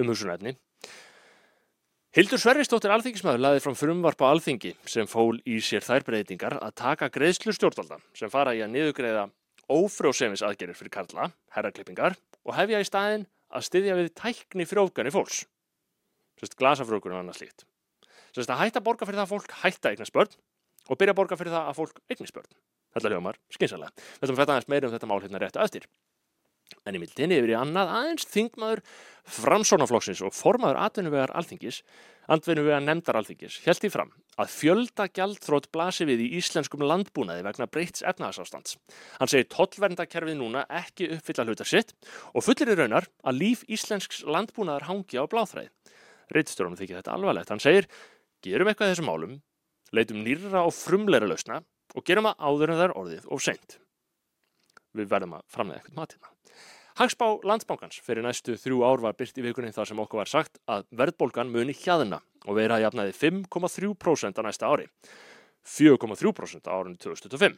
Um 0.00 0.12
hugsunarefni. 0.12 0.56
Hildur 2.10 2.40
Sverrisdóttir 2.42 2.90
alþingismæður 2.90 3.38
laði 3.38 3.60
fram 3.62 3.76
frumvarp 3.78 4.22
á 4.26 4.34
alþingi 4.34 4.72
sem 4.90 5.06
fól 5.06 5.36
í 5.46 5.60
sér 5.62 5.84
þær 5.86 6.02
breytingar 6.08 6.56
að 6.58 6.72
taka 6.80 7.06
greiðslu 7.14 7.54
stjórnvalda 7.54 8.00
sem 8.18 8.32
fara 8.32 8.50
í 8.58 8.64
að 8.64 8.72
niðugreiða 8.72 9.28
ófrjósemis 9.70 10.42
aðgerir 10.42 10.74
fyrir 10.74 10.90
karla, 10.96 11.28
herraklippingar 11.54 12.18
og 12.42 12.56
hefja 12.58 12.82
í 12.82 12.88
staðin 12.88 13.28
að 13.54 13.66
styðja 13.68 14.00
við 14.00 14.10
tækni 14.18 14.66
frjóðgani 14.66 15.14
fólks. 15.14 15.44
Sérst 16.42 16.58
glasafrjóðgun 16.58 17.14
og 17.14 17.22
annað 17.22 17.44
slíkt. 17.44 17.66
Sérst 18.34 18.50
að 18.50 18.64
hætta 18.64 18.82
borga 18.82 19.06
fyrir 19.06 19.22
það 19.22 19.28
að 19.28 19.34
fólk 19.36 19.56
hætta 19.62 19.94
eignast 19.94 20.18
börn 20.18 20.34
og 20.90 20.98
byrja 20.98 21.14
að 21.14 21.20
borga 21.22 21.38
fyrir 21.38 21.54
það 21.54 21.70
að 21.70 21.78
fólk 21.78 22.02
eignast 22.10 22.34
börn. 22.34 22.54
Þetta 22.90 23.14
hljómar 23.14 23.38
skynsalega. 23.54 23.94
Við 24.18 24.26
ætlum 24.26 24.34
að 24.34 24.42
fæta 24.42 24.56
aðeins 24.56 24.72
meira 24.74 24.90
um 24.90 24.98
þetta 24.98 25.14
mál 25.14 25.20
hérna 25.22 25.44
réttu 25.46 25.62
aðstyr. 25.62 25.86
En 26.86 26.96
í 26.96 27.00
mildinni 27.02 27.38
yfir 27.40 27.52
í 27.52 27.58
annað 27.58 27.92
aðeins 27.96 28.28
þingmaður 28.30 28.82
framsónaflokksins 29.30 30.22
og 30.26 30.34
formaður 30.34 30.80
atvinnuvegar 30.86 31.32
alþingis, 31.36 31.80
andvinnuvegar 32.30 32.82
nefndar 32.84 33.18
alþingis, 33.20 33.58
held 33.66 33.86
í 33.86 33.90
fram 33.92 34.12
að 34.40 34.52
fjölda 34.54 35.06
gjaldþrótt 35.10 35.68
blasi 35.74 36.06
við 36.08 36.24
í 36.24 36.28
íslenskum 36.38 36.84
landbúnaði 36.86 37.44
vegna 37.44 37.68
breyts 37.70 38.04
efnaðsástands. 38.06 38.78
Hann 39.18 39.30
segir 39.30 39.50
tollverndakerfið 39.52 40.38
núna 40.38 40.64
ekki 40.80 41.10
uppfylla 41.16 41.46
hlutar 41.48 41.68
sitt 41.68 41.92
og 42.32 42.46
fullir 42.46 42.72
í 42.72 42.78
raunar 42.78 43.10
að 43.24 43.42
líf 43.42 43.66
íslensks 43.68 44.22
landbúnaðar 44.24 44.88
hangi 44.88 45.20
á 45.20 45.24
bláþræði. 45.30 45.70
Reitstjórnum 46.30 46.78
þykir 46.78 47.00
þetta 47.00 47.14
alvarlegt. 47.16 47.50
Hann 47.50 47.62
segir, 47.62 47.90
gerum 48.44 48.70
eitthvað 48.70 48.94
þessum 48.94 49.10
málum, 49.10 49.36
leitum 49.92 50.22
nýra 50.24 50.64
og 50.64 50.74
frumleira 50.76 51.28
lausna 51.28 51.60
og 51.94 52.06
gerum 52.06 52.30
að 52.30 52.44
áður 52.46 52.76
en 52.76 52.84
er 52.86 52.96
orðið 52.96 53.30
og 53.34 53.42
seint. 53.42 53.79
Við 54.96 55.10
verðum 55.10 55.36
að 55.38 55.46
framlega 55.52 55.80
eitthvað 55.80 55.98
matina. 56.00 56.32
Hagspá 57.00 57.26
landsbankans 57.46 58.00
fyrir 58.04 58.24
næstu 58.26 58.56
þrjú 58.60 58.82
ár 58.84 59.00
var 59.00 59.14
byrt 59.16 59.38
í 59.38 59.44
vikunni 59.44 59.70
þar 59.72 59.88
sem 59.88 60.00
okkur 60.02 60.20
var 60.20 60.30
sagt 60.30 60.58
að 60.68 60.88
verðbólgan 61.00 61.52
muni 61.52 61.72
hjaðina 61.76 62.18
og 62.44 62.58
vera 62.58 62.76
að 62.76 62.88
jafnaði 62.88 63.14
5,3% 63.16 64.40
á 64.40 64.42
næsta 64.44 64.68
ári. 64.68 64.88
4,3% 65.64 66.66
á 66.66 66.72
árunni 66.74 66.98
2025. 67.00 67.56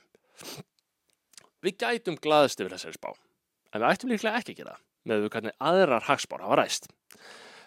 Við 1.62 1.78
gætum 1.78 2.18
glaðist 2.22 2.60
yfir 2.60 2.74
þessari 2.74 2.98
spá, 2.98 3.12
en 3.72 3.82
við 3.82 3.88
ættum 3.88 4.12
líklega 4.12 4.38
ekki 4.42 4.54
að 4.56 4.60
gera 4.62 4.76
með 5.08 5.24
við 5.24 5.32
hvernig 5.34 5.56
aðrar 5.58 6.06
hagspár 6.06 6.44
hafa 6.44 6.58
ræst. 6.58 6.88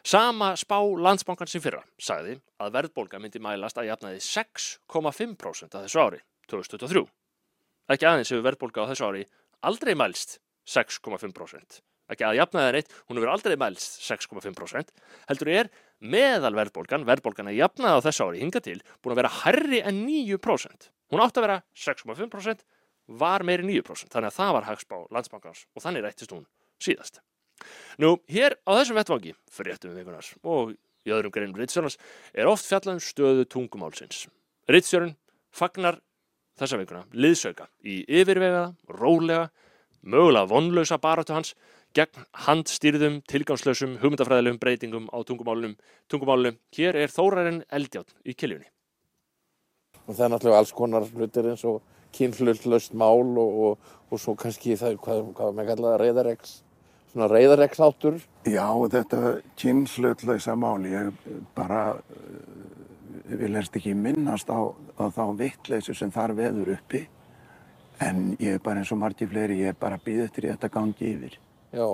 Sama 0.06 0.52
spá 0.60 0.78
landsbankans 0.80 1.56
í 1.58 1.62
fyrra 1.64 1.82
sagði 1.98 2.38
að 2.62 2.76
verðbólga 2.76 3.20
myndi 3.20 3.42
mælast 3.42 3.80
að 3.82 3.90
jafnaði 3.90 4.20
6,5% 4.22 5.76
að 5.76 5.88
þessu 5.88 6.04
ári, 6.04 6.20
2023. 6.52 7.06
Ekki 7.96 8.08
aðeins 8.10 8.32
hefur 8.34 8.46
verðbólga 8.46 8.86
á 8.86 8.90
þessu 8.92 9.08
ári 9.08 9.26
aldrei 9.70 9.96
mælst 9.98 10.40
6,5%. 10.70 11.82
Ekki 12.14 12.26
að 12.28 12.38
jafna 12.38 12.68
það 12.68 12.76
neitt, 12.76 12.92
hún 13.10 13.20
hefur 13.20 13.32
aldrei 13.34 13.56
mælst 13.58 14.00
6,5%. 14.06 14.92
Heldur 15.30 15.52
er 15.54 15.70
meðal 16.06 16.54
verðbólgan, 16.58 17.06
verðbólgan 17.08 17.50
að 17.50 17.60
jafna 17.60 17.94
það 17.94 17.98
á 17.98 18.06
þessu 18.06 18.28
ári 18.28 18.42
hinga 18.44 18.62
til, 18.62 18.78
búin 19.02 19.16
að 19.16 19.22
vera 19.24 19.34
herri 19.42 19.82
en 19.82 20.04
9%. 20.06 20.90
Hún 21.14 21.24
átti 21.26 21.42
að 21.42 21.48
vera 21.48 21.60
6,5%, 21.86 22.66
var 23.22 23.46
meiri 23.46 23.66
9%. 23.66 24.12
Þannig 24.14 24.32
að 24.32 24.38
það 24.38 24.54
var 24.58 24.68
hagspá 24.70 24.98
landsbankans 25.14 25.66
og 25.74 25.86
þannig 25.86 26.06
rættist 26.06 26.34
hún 26.34 26.46
síðast. 26.82 27.22
Nú, 28.02 28.18
hér 28.30 28.58
á 28.68 28.72
þessum 28.78 29.00
vettvangi, 29.00 29.36
fréttum 29.54 29.94
við 29.94 30.02
vikunars 30.04 30.34
og 30.44 30.74
í 31.06 31.14
öðrum 31.14 31.34
greinum 31.34 31.60
Ritstjórnars, 31.60 31.98
er 32.34 32.50
oft 32.50 32.66
fjallað 32.66 32.98
um 32.98 33.04
stöðu 33.04 33.46
tungumálsins. 33.50 34.26
Ritstjórn 34.70 35.14
fagnar 35.54 36.02
þessa 36.60 36.80
vikuna 36.80 37.06
liðsauka 37.14 37.70
í 37.84 38.02
yfirvegaða, 38.08 38.74
rólega, 39.00 39.50
mögulega 40.06 40.50
vonlausa 40.50 41.00
baráttu 41.02 41.36
hans 41.36 41.56
gegn 41.96 42.26
handstýrðum, 42.46 43.22
tilgangslösum, 43.30 43.98
hugmyndafræðilegum 44.02 44.60
breytingum 44.60 45.06
á 45.16 45.18
tungumálunum. 45.24 45.76
tungumálunum. 46.12 46.58
Hér 46.76 46.98
er 47.00 47.12
Þórarinn 47.12 47.64
Eldjátt 47.72 48.12
í 48.26 48.36
killjunni. 48.36 48.68
Og 50.06 50.16
það 50.16 50.26
er 50.26 50.34
náttúrulega 50.34 50.60
alls 50.60 50.74
konar 50.76 51.08
hlutir 51.08 51.48
eins 51.50 51.64
og 51.66 51.82
kynhlutlöst 52.16 52.94
mál 52.94 53.24
og, 53.40 53.56
og, 53.68 53.96
og 54.12 54.22
svo 54.22 54.36
kannski 54.40 54.76
það, 54.80 55.00
hvað, 55.04 55.24
hvað 55.38 55.56
með 55.56 55.72
kallaða 55.72 56.02
reyðaregs, 56.04 56.54
svona 57.14 57.30
reyðaregs 57.32 57.82
áttur. 57.88 58.20
Já, 58.46 58.68
þetta 58.92 59.22
kynhlutlösa 59.60 60.56
mál, 60.60 60.84
ég 60.92 61.16
bara 61.56 61.82
vil 63.30 63.56
helst 63.58 63.76
ekki 63.78 63.96
minnast 63.98 64.50
á, 64.52 64.60
á 65.02 65.06
þá 65.10 65.26
vittleysu 65.40 65.96
sem 65.98 66.12
þar 66.14 66.36
veður 66.38 66.76
uppi 66.76 67.06
En 68.04 68.34
ég 68.42 68.58
er 68.58 68.64
bara 68.64 68.82
eins 68.82 68.92
og 68.92 69.00
margir 69.00 69.30
fleiri, 69.32 69.62
ég 69.62 69.72
er 69.72 69.80
bara 69.80 69.96
að 70.00 70.06
býða 70.10 70.28
eftir 70.28 70.50
þetta 70.50 70.70
gangi 70.74 71.12
yfir. 71.14 71.38
Já. 71.76 71.88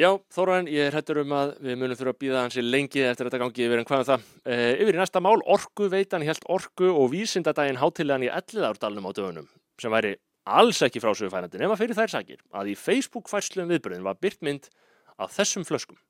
Já, 0.00 0.08
Þóran, 0.32 0.68
ég 0.72 0.88
er 0.88 0.96
hættur 0.96 1.20
um 1.22 1.34
að 1.36 1.52
við 1.60 1.76
munum 1.76 1.98
þurfa 1.98 2.14
að 2.14 2.20
býða 2.22 2.42
hansi 2.46 2.64
lengi 2.64 3.02
eftir 3.04 3.28
þetta 3.28 3.40
gangi 3.42 3.66
yfir 3.66 3.82
en 3.82 3.88
hvað 3.88 4.02
er 4.02 4.08
það? 4.08 4.24
E, 4.46 4.56
yfir 4.80 4.96
í 4.96 5.00
næsta 5.00 5.20
mál, 5.22 5.36
orgu 5.44 5.90
veitan 5.92 6.24
helt 6.24 6.46
orgu 6.48 6.88
og 6.88 7.10
vísindadaginn 7.12 7.78
hátilegan 7.82 8.24
í 8.24 8.30
elliðárdalunum 8.32 9.10
á 9.12 9.12
dögunum 9.12 9.50
sem 9.80 9.92
væri 9.92 10.14
alls 10.48 10.80
ekki 10.86 11.02
frásögufærandi 11.04 11.60
nema 11.60 11.76
fyrir 11.76 11.98
þær 11.98 12.14
sakir 12.16 12.40
að 12.56 12.72
í 12.72 12.78
Facebook-færslum 12.80 13.68
viðbröðin 13.74 14.08
var 14.08 14.16
byrt 14.24 14.40
mynd 14.40 14.72
af 15.20 15.36
þessum 15.36 15.68
flöskum. 15.68 16.00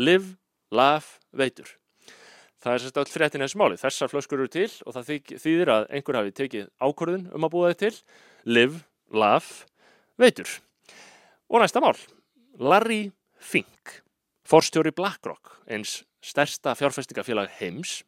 Live, 0.00 0.38
laugh, 0.72 1.20
veitur. 1.36 1.68
Það 2.62 2.76
er 2.76 2.82
sérst 2.84 2.98
öll 3.00 3.10
fréttin 3.10 3.42
þessu 3.42 3.58
máli. 3.58 3.78
Þessar 3.80 4.10
flöskur 4.12 4.38
eru 4.38 4.50
til 4.52 4.68
og 4.86 4.94
það 4.94 5.08
þýðir 5.42 5.70
að 5.72 5.86
einhver 5.96 6.18
hafi 6.20 6.34
tekið 6.38 6.68
ákvörðun 6.78 7.24
um 7.34 7.46
að 7.46 7.52
búa 7.54 7.70
þið 7.72 7.80
til 7.80 7.96
live, 8.54 8.82
laugh, 9.10 9.64
veitur. 10.20 10.52
Og 11.50 11.58
næsta 11.62 11.82
mál, 11.82 11.96
Larry 12.62 13.10
Fink, 13.42 13.96
forstjóri 14.46 14.92
BlackRock, 14.94 15.56
eins 15.66 16.04
stærsta 16.22 16.76
fjárfestingafélag 16.78 17.50
heims, 17.58 18.04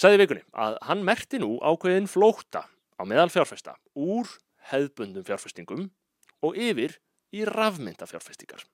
sagði 0.00 0.22
vikunni 0.22 0.44
að 0.56 0.78
hann 0.88 1.04
merti 1.04 1.40
nú 1.42 1.58
ákveðin 1.60 2.08
flóta 2.08 2.64
á 2.96 3.02
meðal 3.04 3.28
fjárfesta 3.32 3.76
úr 3.92 4.30
hefðbundum 4.70 5.26
fjárfestingum 5.26 5.90
og 6.40 6.56
yfir 6.56 6.96
í 7.36 7.44
rafmyndafjárfestingar. 7.44 8.64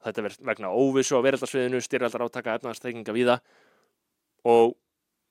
Þetta 0.00 0.24
verð 0.24 0.46
vegna 0.46 0.70
óvissu 0.70 1.18
á 1.18 1.26
veraldarsviðinu, 1.26 1.82
styrjaldar 1.82 2.24
átaka 2.24 2.54
efnaðarstekinga 2.56 3.14
víða 3.16 3.36
og 4.48 4.74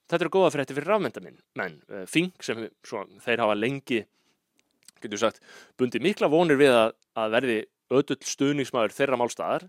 þetta 0.10 0.24
eru 0.26 0.34
góða 0.34 0.54
frétti 0.54 0.78
fyrir 0.78 0.94
rafmyndamenn, 0.94 1.42
menn, 1.60 1.82
Fink 2.10 2.44
sem 2.46 2.68
svo, 2.86 3.06
þeir 3.26 3.46
hafa 3.46 3.58
lengi 3.58 4.04
getur 5.02 5.22
sagt, 5.22 5.42
bundi 5.80 6.02
mikla 6.04 6.30
vonir 6.32 6.60
við 6.60 6.76
að, 6.76 6.96
að 7.20 7.36
verði 7.38 7.60
ödull 8.00 8.20
stuðningsmæður 8.28 8.96
þeirra 8.96 9.20
málstæðar, 9.20 9.68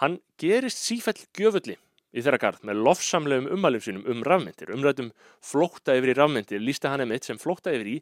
hann 0.00 0.18
gerist 0.40 0.80
sífell 0.80 1.18
gjöfulli 1.36 1.76
í 2.12 2.22
þeirra 2.24 2.40
garð 2.40 2.64
með 2.68 2.82
lofsamlegum 2.86 3.50
umælum 3.56 3.84
sínum 3.84 4.06
um 4.10 4.22
rafmyndir, 4.26 4.72
umrætum 4.74 5.10
flókta 5.44 5.96
yfir 5.96 6.12
í 6.12 6.16
rafmyndir, 6.18 6.62
lísta 6.62 6.92
hann 6.92 7.04
einmitt 7.04 7.28
sem 7.28 7.40
flókta 7.40 7.72
yfir 7.72 7.92
í 7.94 7.98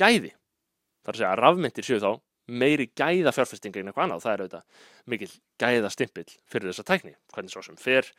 gæði. 0.00 0.32
Að 1.06 1.18
segja 1.18 1.32
að 1.32 1.42
rafmyndir 1.42 1.86
séu 1.86 2.00
þá 2.02 2.12
meiri 2.52 2.88
gæða 2.98 3.32
fjárfestinga 3.34 3.80
en 3.80 3.90
eitthvað 3.90 4.08
annað, 4.08 4.24
það 4.24 4.32
er 4.32 4.42
auðvitað 4.42 4.88
mikil 5.12 5.30
gæða 5.62 5.92
stimpill 5.94 6.30
fyrir 6.50 6.70
þessa 6.70 6.86
tækni, 6.88 7.14
hvernig 7.34 7.54
svo 7.54 7.62
sem 7.66 7.78
fer 7.78 8.10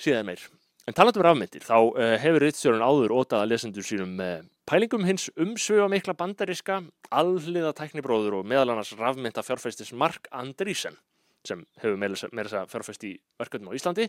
síðan 0.00 0.30
meir. 0.30 0.46
En 0.86 0.94
talandum 0.94 1.18
um 1.18 1.26
rafmyndir, 1.26 1.64
þá 1.66 1.78
uh, 1.82 2.12
hefur 2.22 2.44
Ritstjórun 2.44 2.84
áður 2.86 3.14
ótað 3.18 3.40
að 3.42 3.48
lesendur 3.50 3.82
sínum 3.82 4.12
með 4.14 4.44
pælingum 4.70 5.02
hins 5.08 5.24
umsvöfa 5.34 5.88
mikla 5.90 6.14
bandariska, 6.14 6.76
alliða 7.10 7.72
tæknibróður 7.74 8.36
og 8.38 8.46
meðal 8.46 8.76
annars 8.76 8.92
rafmynda 8.94 9.42
fjárfæstis 9.42 9.90
Mark 9.90 10.30
Andreessen 10.30 10.94
sem 11.46 11.64
hefur 11.82 11.98
meira 11.98 12.14
þess 12.14 12.58
að 12.60 12.70
fjárfæst 12.70 13.06
í 13.08 13.12
verkefnum 13.42 13.74
á 13.74 13.76
Íslandi. 13.78 14.06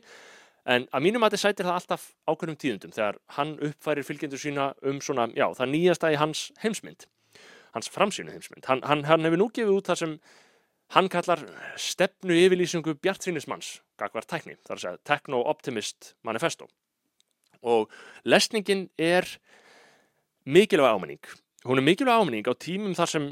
En 0.70 0.86
að 0.94 1.06
mínum 1.08 1.26
að 1.26 1.34
þetta 1.34 1.48
sætir 1.48 1.66
það 1.66 1.80
alltaf 1.80 2.08
ákveðnum 2.30 2.62
tíðundum 2.62 2.94
þegar 2.94 3.18
hann 3.40 3.58
uppfærir 3.72 4.06
fylgjendur 4.06 4.42
sína 4.46 4.72
um 4.86 5.02
svona, 5.02 5.30
já, 5.34 5.48
það 5.58 5.74
nýjasta 5.74 6.14
í 6.14 6.20
hans 6.22 6.48
heimsmynd, 6.62 7.08
hans 7.74 7.90
framsýnu 7.90 8.38
heimsmynd. 8.38 8.70
Hann, 8.70 8.86
hann, 8.86 9.06
hann 9.10 9.26
hefur 9.26 9.42
nú 9.42 9.50
gefið 9.50 9.80
út 9.80 9.90
það 9.90 10.02
sem 10.04 10.20
hann 10.96 11.10
kallar 11.12 11.42
stefnu 11.76 12.36
yfirlýsingu 12.38 12.96
bjartsýnismanns 13.02 13.82
gagvar 14.00 14.28
tækni, 14.28 14.56
það 14.64 14.72
er 14.72 14.78
að 14.78 14.86
segja 14.86 15.04
Techno 15.04 15.42
Optimist 15.50 16.14
Manifesto. 16.24 16.70
Og 17.66 17.92
lesningin 18.24 18.88
er 18.98 19.26
mikilvæg 20.46 20.94
ámenning 20.94 21.38
hún 21.68 21.80
er 21.80 21.84
mikilvæg 21.84 22.22
ámenning 22.22 22.48
á 22.48 22.54
tímum 22.56 22.96
þar 22.96 23.12
sem 23.12 23.26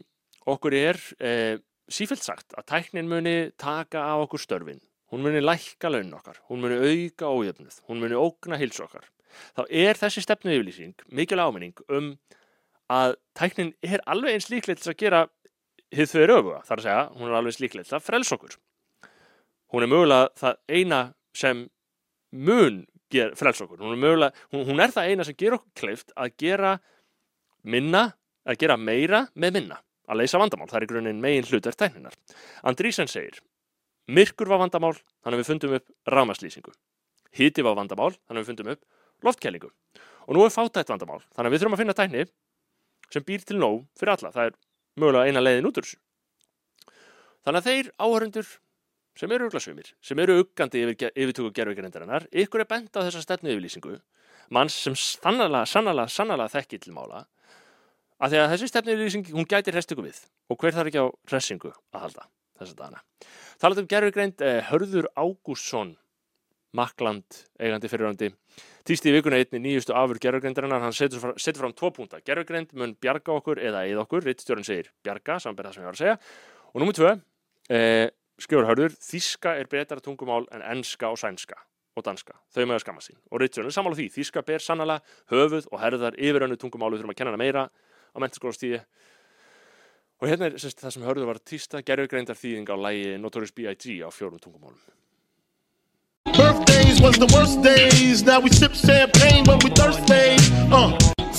okkur 0.45 0.75
er 0.75 1.00
eh, 1.24 1.57
sífælt 1.88 2.24
sagt 2.25 2.55
að 2.57 2.67
tæknin 2.71 3.09
muni 3.09 3.51
taka 3.57 4.03
á 4.03 4.19
okkur 4.19 4.41
störfin. 4.41 4.81
Hún 5.13 5.21
muni 5.24 5.39
lækka 5.39 5.91
launin 5.91 6.15
okkar, 6.17 6.41
hún 6.50 6.63
muni 6.63 6.75
auka 6.75 7.29
ójöfnuð, 7.29 7.77
hún 7.88 8.01
muni 8.01 8.17
ógna 8.17 8.57
hils 8.59 8.81
okkar. 8.81 9.05
Þá 9.55 9.63
er 9.69 10.00
þessi 10.00 10.24
stefnu 10.25 10.51
yfirlýsing 10.55 11.05
mikilvæg 11.13 11.47
ámenning 11.47 11.85
um 11.88 12.15
að 12.91 13.15
tæknin 13.38 13.74
er 13.85 14.03
alveg 14.05 14.35
eins 14.35 14.50
líklegt 14.51 14.83
til 14.83 14.91
að 14.91 15.00
gera 15.00 15.21
hið 15.94 16.12
þau 16.12 16.22
eru 16.24 16.38
öfuga, 16.39 16.63
þar 16.65 16.82
að 16.82 16.88
segja, 16.88 17.06
hún 17.20 17.30
er 17.30 17.38
alveg 17.39 17.56
slíklegt 17.56 17.94
að 17.94 18.04
frels 18.06 18.34
okkur. 18.36 18.58
Hún 19.74 19.86
er 19.86 19.92
mögulega 19.92 20.30
það 20.39 20.60
eina 20.77 21.00
sem 21.36 21.65
mun 22.36 22.84
frels 23.38 23.62
okkur. 23.63 23.80
Hún 23.80 23.96
er, 23.96 24.01
mögulega, 24.01 24.46
hún, 24.51 24.65
hún 24.68 24.82
er 24.84 24.94
það 24.94 25.10
eina 25.12 25.25
sem 25.27 25.38
ger 25.39 25.58
okkur 25.58 25.74
kleift 25.77 26.13
að 26.15 26.36
gera 26.42 26.75
minna, 27.63 28.08
að 28.46 28.60
gera 28.62 28.77
meira 28.77 29.25
með 29.34 29.60
minna, 29.60 29.80
að 30.10 30.22
leysa 30.22 30.42
vandamál. 30.42 30.68
Það 30.72 30.80
er 30.80 30.88
í 30.88 30.89
grunninn 30.92 31.22
megin 31.24 31.48
hlutverð 31.50 31.80
tækninar. 31.80 32.18
Andrísen 32.68 33.10
segir, 33.12 33.39
myrkur 34.12 34.51
var 34.51 34.62
vandamál, 34.63 34.94
þannig 35.24 35.39
að 35.39 35.44
við 35.44 35.51
fundum 35.51 35.77
upp 35.80 36.13
rámaslýsingu. 36.15 36.75
Hiti 37.36 37.65
var 37.65 37.77
vandamál, 37.80 38.13
þannig 38.27 38.42
að 38.42 38.44
við 38.44 38.51
fundum 38.51 38.74
upp 38.75 39.25
loftkælingu. 39.25 39.72
Og 40.25 40.38
nú 40.38 40.46
er 40.46 40.54
fátætt 40.54 40.92
vandamál, 40.92 41.22
þannig 41.36 41.50
að 41.50 41.56
við 41.56 41.63
þurfum 41.63 41.77
að 41.77 41.84
finna 41.84 41.98
tækni 41.98 42.25
sem 43.13 43.25
býr 43.25 43.44
til 43.46 43.60
nóg 43.62 43.84
fyrir 43.98 44.15
alla. 44.15 44.32
Það 44.34 44.50
er 44.50 44.56
mögulega 45.00 45.30
eina 45.30 45.44
leiðin 45.44 45.70
út 45.70 45.80
úr 45.80 45.88
þessu. 45.88 46.00
Þannig 47.46 47.62
að 47.62 47.68
þeir 47.70 47.90
áhörundur 48.02 48.48
sem 49.16 49.32
eru 49.32 49.48
uglasumir, 49.48 49.92
sem 50.04 50.20
eru 50.20 50.40
uggandi 50.42 50.82
yfir, 50.84 51.12
yfirtöku 51.14 51.54
gerðvíkarindarinnar, 51.56 52.28
ykkur 52.44 52.66
er 52.66 52.70
bent 52.70 52.98
á 53.00 53.06
þessa 53.06 53.24
stefnu 53.24 53.54
yfirlýsingu, 53.54 53.96
manns 54.56 54.75
sem 54.75 54.96
sannlega, 55.00 55.64
sannlega, 55.70 56.08
sannlega 56.12 56.52
þekkir 56.52 56.84
til 56.84 56.96
mála, 56.96 57.24
að 58.20 58.34
því 58.34 58.42
að 58.42 58.50
þessi 58.54 58.72
stefnu 58.72 58.96
yfirlýsing, 58.96 59.30
hún 59.38 59.48
gætir 59.52 59.78
hrestingu 59.78 60.04
við 60.08 60.20
og 60.52 60.60
hver 60.60 60.75
þarf 60.75 60.92
ekki 60.92 61.04
á 61.04 61.08
hressingu 61.32 61.72
að 61.72 62.08
halda 62.08 62.28
þessa 62.60 62.80
dana. 62.80 63.04
Talat 63.62 63.82
um 63.82 63.88
gerðvíkarind, 63.92 64.44
eh, 64.44 64.62
Hörður 64.68 65.08
Ágússon, 65.16 65.96
Makland, 66.75 67.46
eigandi 67.60 67.92
fyrirhandi, 67.92 68.34
týsti 68.86 69.10
í 69.10 69.15
vikuna 69.15 69.39
einni 69.42 69.62
nýjustu 69.63 69.96
afur 69.98 70.20
gerðvíkarindarinnar, 70.22 70.84
hann 70.84 70.94
setur, 70.96 71.22
fram, 71.22 71.38
setur 71.42 71.65
fram 71.65 71.74
tvo 71.77 71.92
púnta, 71.96 72.20
gerðvíkarind 72.25 72.75
mun 72.77 72.94
bjarga 73.01 73.34
okkur 73.39 73.62
eða 73.63 73.86
eða 73.89 74.04
okkur, 74.06 74.25
rittstjórun 74.27 74.68
segir 74.68 74.92
bjarga, 75.06 75.39
samanberð 75.42 75.72
það 75.72 75.77
sem 75.77 75.84
ég 75.84 75.89
var 75.89 75.98
að 75.98 76.04
segja, 76.04 76.18
og 76.72 76.84
nummið 76.84 77.00
tvö, 77.00 77.13
eh, 77.74 78.10
skrifur 78.46 78.70
hörður, 78.70 78.98
þíska 79.01 79.56
er 79.60 79.72
betra 79.72 80.04
tungumál 80.04 80.46
en 80.54 80.65
enska 80.75 81.10
og 81.10 81.18
sænska 81.18 81.58
og 81.96 82.04
danska, 82.06 82.36
þau 82.54 82.65
með 82.65 82.75
að 82.75 82.84
skamma 82.84 83.01
sín. 83.01 83.18
Og 83.32 83.39
Richard 83.42 83.70
er 83.70 83.74
samála 83.74 83.96
því, 83.96 84.10
þíska 84.12 84.44
ber 84.46 84.62
sannlega 84.62 85.00
höfuð 85.32 85.70
og 85.72 85.80
herðar 85.80 86.18
yfir 86.20 86.46
önnu 86.46 86.58
tungumálu 86.60 87.00
þurfum 87.00 87.13
að 87.15 87.20
kenna 87.22 87.32
hana 87.32 87.42
meira 87.42 87.63
á 87.72 88.18
mentaskólastíði 88.20 88.82
og 90.22 90.30
hérna 90.30 90.50
er 90.50 90.60
sérst, 90.60 90.84
það 90.84 90.94
sem 90.96 91.08
hörður 91.08 91.32
var 91.32 91.39
týsta 91.44 91.82
gerðugreindar 91.84 92.38
þýðing 92.39 92.70
á 92.72 92.75
lægi 92.75 93.18
Notorious 93.20 93.56
B.I.G. 93.56 94.00
á 94.04 94.10
fjórum 94.12 94.39
tungumálum 94.44 94.80
was 97.05 97.17
the 97.25 97.29
worst 97.38 97.57
days. 97.62 98.24
Now 98.25 98.39
we 98.39 98.50
sip 98.50 98.74
champagne 98.74 99.43
when 99.50 99.59
we 99.63 99.69
thirsty. 99.79 100.25
Uh. 100.77 100.89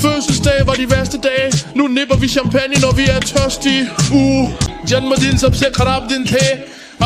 Fødselsdag 0.02 0.66
var 0.68 0.74
de 0.74 0.86
værste 0.94 1.18
dage 1.28 1.50
Nu 1.74 1.86
nipper 1.86 2.16
vi 2.16 2.28
champagne, 2.28 2.76
når 2.84 2.92
vi 3.00 3.04
er 3.14 3.20
tørstige 3.20 3.84
Uh, 4.18 4.46
janmadin 4.90 5.38
sabse 5.38 5.66
kharab 5.78 6.02
din 6.10 6.26
the. 6.26 6.48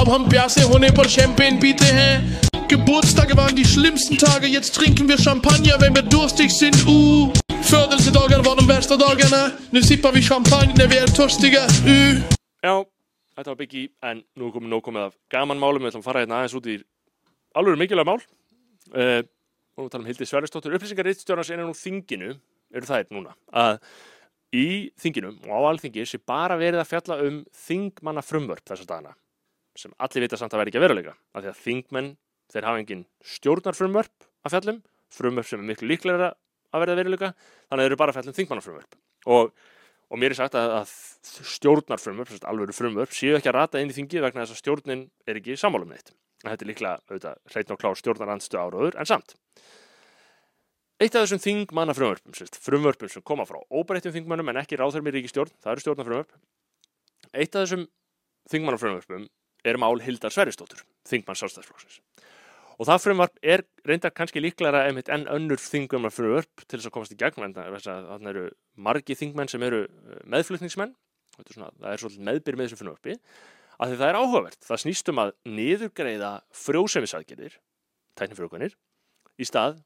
Ab 0.00 0.08
ham 0.12 0.24
pyaase 0.30 0.62
hone 0.70 0.88
par 0.98 1.08
champagne 1.16 1.60
pite 1.60 1.84
hain. 1.98 2.20
Geburtstage 2.70 3.34
waren 3.40 3.56
die 3.56 3.68
schlimmsten 3.74 4.16
Tage. 4.24 4.46
Jetzt 4.56 4.70
trinken 4.78 5.08
wir 5.10 5.18
Champagner, 5.26 5.76
wenn 5.82 5.94
wir 5.98 6.06
durstig 6.14 6.50
sind. 6.62 6.76
Uh, 6.86 7.32
födelsedagar 7.72 8.40
var 8.48 8.54
de 8.60 8.64
värsta 8.74 8.96
dagarna 8.96 9.42
Nu 9.70 9.82
sippar 9.82 10.12
vi 10.12 10.22
champagne 10.22 10.72
när 10.78 10.86
vi 10.92 10.96
er 10.96 11.06
törstiga 11.06 11.62
Uh 11.92 12.14
Já, 12.66 12.84
þetta 13.36 13.50
var 13.50 13.58
Biggie 13.62 13.88
en 14.02 14.22
nú 14.36 14.44
er 14.46 14.52
komið 14.54 14.68
nóg 14.74 14.82
komið 14.86 15.02
af 15.08 15.12
gaman 15.34 15.58
málum 15.64 15.82
Við 15.82 15.88
ætlum 15.90 16.04
að 16.04 16.08
fara 16.08 16.20
hérna 16.22 16.36
aðeins 16.38 16.56
út 16.58 16.66
í 16.66 16.76
alveg 17.54 17.78
mikilvæg 17.78 18.06
mál 18.06 18.20
uh, 18.94 19.20
og 19.76 19.86
nú 19.86 19.92
tala 19.92 20.04
um 20.04 20.08
Hildi 20.10 20.28
Sverristóttur 20.28 20.74
upplýsingar 20.76 21.06
rittstjórnars 21.08 21.52
innan 21.54 21.70
úr 21.70 21.78
þinginu 21.78 22.34
eru 22.70 22.88
það 22.88 23.02
eitt 23.02 23.14
núna 23.14 23.34
að 23.56 23.80
í 24.56 24.90
þinginum 24.98 25.38
og 25.46 25.50
á 25.54 25.60
alþingi 25.70 26.06
sé 26.08 26.18
bara 26.26 26.58
verið 26.58 26.82
að 26.82 26.90
fjalla 26.90 27.18
um 27.26 27.42
þingmanna 27.54 28.24
frumvörp 28.26 28.66
þessar 28.66 28.88
dagana 28.90 29.14
sem 29.78 29.92
allir 30.02 30.26
vita 30.26 30.38
samt 30.38 30.54
að 30.54 30.62
vera 30.62 30.72
ekki 30.72 30.80
að 30.80 30.86
veruleika 30.86 31.14
af 31.14 31.42
því 31.44 31.50
að 31.50 31.60
þingmenn, 31.64 32.08
þeir 32.50 32.66
hafa 32.66 32.80
engin 32.82 33.04
stjórnarfrumvörp 33.36 34.26
að 34.44 34.54
fjallum 34.56 34.80
frumvörp 35.14 35.50
sem 35.50 35.62
er 35.62 35.68
miklu 35.70 35.90
líklega 35.90 36.32
að 36.70 36.84
verða 36.84 36.98
veruleika 36.98 37.30
þannig 37.34 37.76
að 37.76 37.84
þeir 37.84 37.90
eru 37.90 38.00
bara 38.00 38.12
að 38.12 38.18
fjalla 38.18 38.32
um 38.32 38.38
þingmannafrumvörp. 38.38 38.98
Og, 39.30 39.52
og 40.10 40.20
mér 40.20 40.34
er 40.34 40.38
sagt 40.40 40.58
að, 40.58 40.74
að 40.80 41.46
stjórnarfrumvörp, 41.54 42.34
alveg 42.50 42.74
frumvörp 42.76 43.14
séu 43.14 43.38
ekki 43.38 43.50
að 43.52 43.58
rata 43.58 43.82
inn 43.82 43.92
í 43.92 43.96
þingi 43.96 44.22
vegna 44.24 44.44
þess 44.44 44.56
að 44.56 44.62
stjórnin 44.64 45.06
er 45.26 45.40
ekki 45.40 45.58
samálum 45.60 45.94
neitt 45.94 46.12
þetta 46.44 46.64
er 46.64 46.70
líklega, 46.70 47.34
hreitn 47.52 47.76
og 47.76 47.80
klár 47.80 47.98
stjórnarandstu 48.00 48.60
áraður 48.60 48.98
en 49.00 49.08
samt 49.08 49.36
Eitt 51.00 51.14
af 51.16 51.22
þessum 51.24 51.40
þingmannafrumvörpum, 51.40 52.34
frumvörpum 52.60 53.08
sem 53.08 53.22
koma 53.24 53.46
frá 53.48 53.56
óbreyttum 53.72 54.12
þingmannum 54.12 54.50
en 54.52 54.58
ekki 54.60 54.76
ráðhverjum 54.76 55.06
í 55.08 55.14
ríkistjórn, 55.14 55.52
það 55.64 55.72
eru 55.72 55.84
stjórnarfrumvörp. 55.86 56.34
Eitt 57.32 57.56
af 57.56 57.64
þessum 57.64 57.86
þingmannafrumvörpum 58.52 59.22
er 59.64 59.78
mál 59.80 59.96
Hildar 60.04 60.34
Sverristóttur, 60.34 60.82
þingmann 61.08 61.38
sjálfstæðsflóksins. 61.40 62.02
Og 62.76 62.88
það 62.88 63.00
frumvarp 63.06 63.40
er 63.40 63.64
reyndar 63.88 64.12
kannski 64.12 64.42
líklara 64.44 64.82
enn 64.90 65.24
önnur 65.32 65.60
þingmannafrumvörp 65.64 66.66
til 66.66 66.78
þess 66.78 66.90
að 66.90 66.94
komast 66.98 67.16
í 67.16 67.18
gegn, 67.20 67.48
en 67.48 67.56
það 67.56 68.28
eru 68.34 68.44
margi 68.76 69.16
þingmenn 69.16 69.52
sem 69.52 69.64
eru 69.64 69.86
eh, 69.86 70.20
meðflutningsmenn, 70.28 70.92
það 71.40 71.88
er 71.94 72.04
svolítið 72.04 72.28
meðbyr 72.28 72.60
með 72.60 72.68
þessu 72.68 72.80
frumvarpi, 72.82 73.16
að 73.80 73.96
það 73.96 74.06
er 74.08 74.18
áhugavert. 74.20 74.60
Það 74.66 74.82
snýstum 74.84 75.22
að 75.22 75.32
niðurgreiða 75.48 76.32
frjósemisaðgerðir, 76.62 77.56
tæknifrjókunir, 78.20 78.76
í 79.40 79.48
stað 79.48 79.80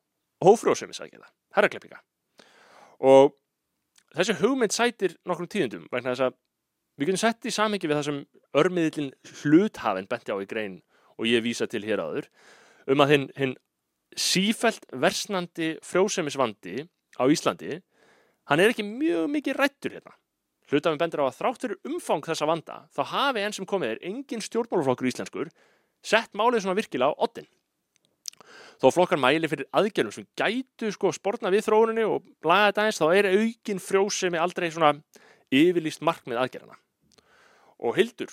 ófrjósemisaðgerða, 0.44 1.30
herrakleppinga. 1.57 2.00
Og 3.04 3.35
þessi 4.14 4.38
hugmynd 4.40 4.74
sætir 4.74 5.14
nokkrum 5.28 5.50
tíðundum 5.50 5.87
vegna 5.92 6.14
þess 6.14 6.28
að 6.28 6.40
Við 6.94 7.09
getum 7.09 7.18
sett 7.24 7.46
í 7.48 7.50
samhengi 7.50 7.88
við 7.90 7.96
það 7.98 8.04
sem 8.07 8.18
örmiðlinn 8.61 9.14
hluthafinn 9.40 10.07
benti 10.11 10.30
á 10.30 10.38
í 10.38 10.46
grein 10.46 10.76
og 11.18 11.26
ég 11.26 11.42
vísa 11.42 11.66
til 11.66 11.83
hér 11.83 12.02
áður 12.04 12.28
um 12.90 13.02
að 13.02 13.14
hinn, 13.14 13.24
hinn 13.35 13.54
sífælt 14.14 14.87
versnandi 15.02 15.72
frjósemisvandi 15.83 16.85
á 17.18 17.24
Íslandi, 17.26 17.80
hann 18.46 18.62
er 18.62 18.70
ekki 18.70 18.87
mjög 18.87 19.26
mikið 19.33 19.59
rættur 19.59 19.96
hérna. 19.96 20.14
Hlutafinn 20.74 20.98
bendir 20.98 21.22
á 21.22 21.30
að 21.30 21.37
þráttur 21.38 21.76
umfang 21.87 22.24
þessa 22.26 22.48
vanda 22.50 22.80
þá 22.90 23.02
hafi 23.12 23.44
enn 23.44 23.54
sem 23.54 23.68
komið 23.68 23.94
er 23.94 24.06
engin 24.10 24.42
stjórnmáluflokkur 24.42 25.10
íslenskur 25.12 25.52
sett 26.02 26.34
málið 26.34 26.64
svona 26.64 26.78
virkilega 26.80 27.14
á 27.14 27.22
oddin. 27.22 27.46
Þó 28.82 28.88
flokkar 28.90 29.20
mæli 29.22 29.46
fyrir 29.48 29.68
aðgerðum 29.70 30.16
sem 30.16 30.26
gætu 30.34 30.90
sko 30.92 31.12
spórna 31.14 31.52
við 31.54 31.68
þróuninni 31.68 32.08
og 32.10 32.26
blæða 32.42 32.72
þetta 32.72 32.87
eins 32.88 32.98
þá 32.98 33.06
er 33.14 33.28
aukin 33.30 33.80
frjósemi 33.80 34.40
aldrei 34.42 34.66
svona 34.74 34.96
yfirlýst 35.54 36.02
markmið 36.02 36.40
aðgerðana 36.42 36.80
og 37.84 37.94
Hildur, 37.98 38.32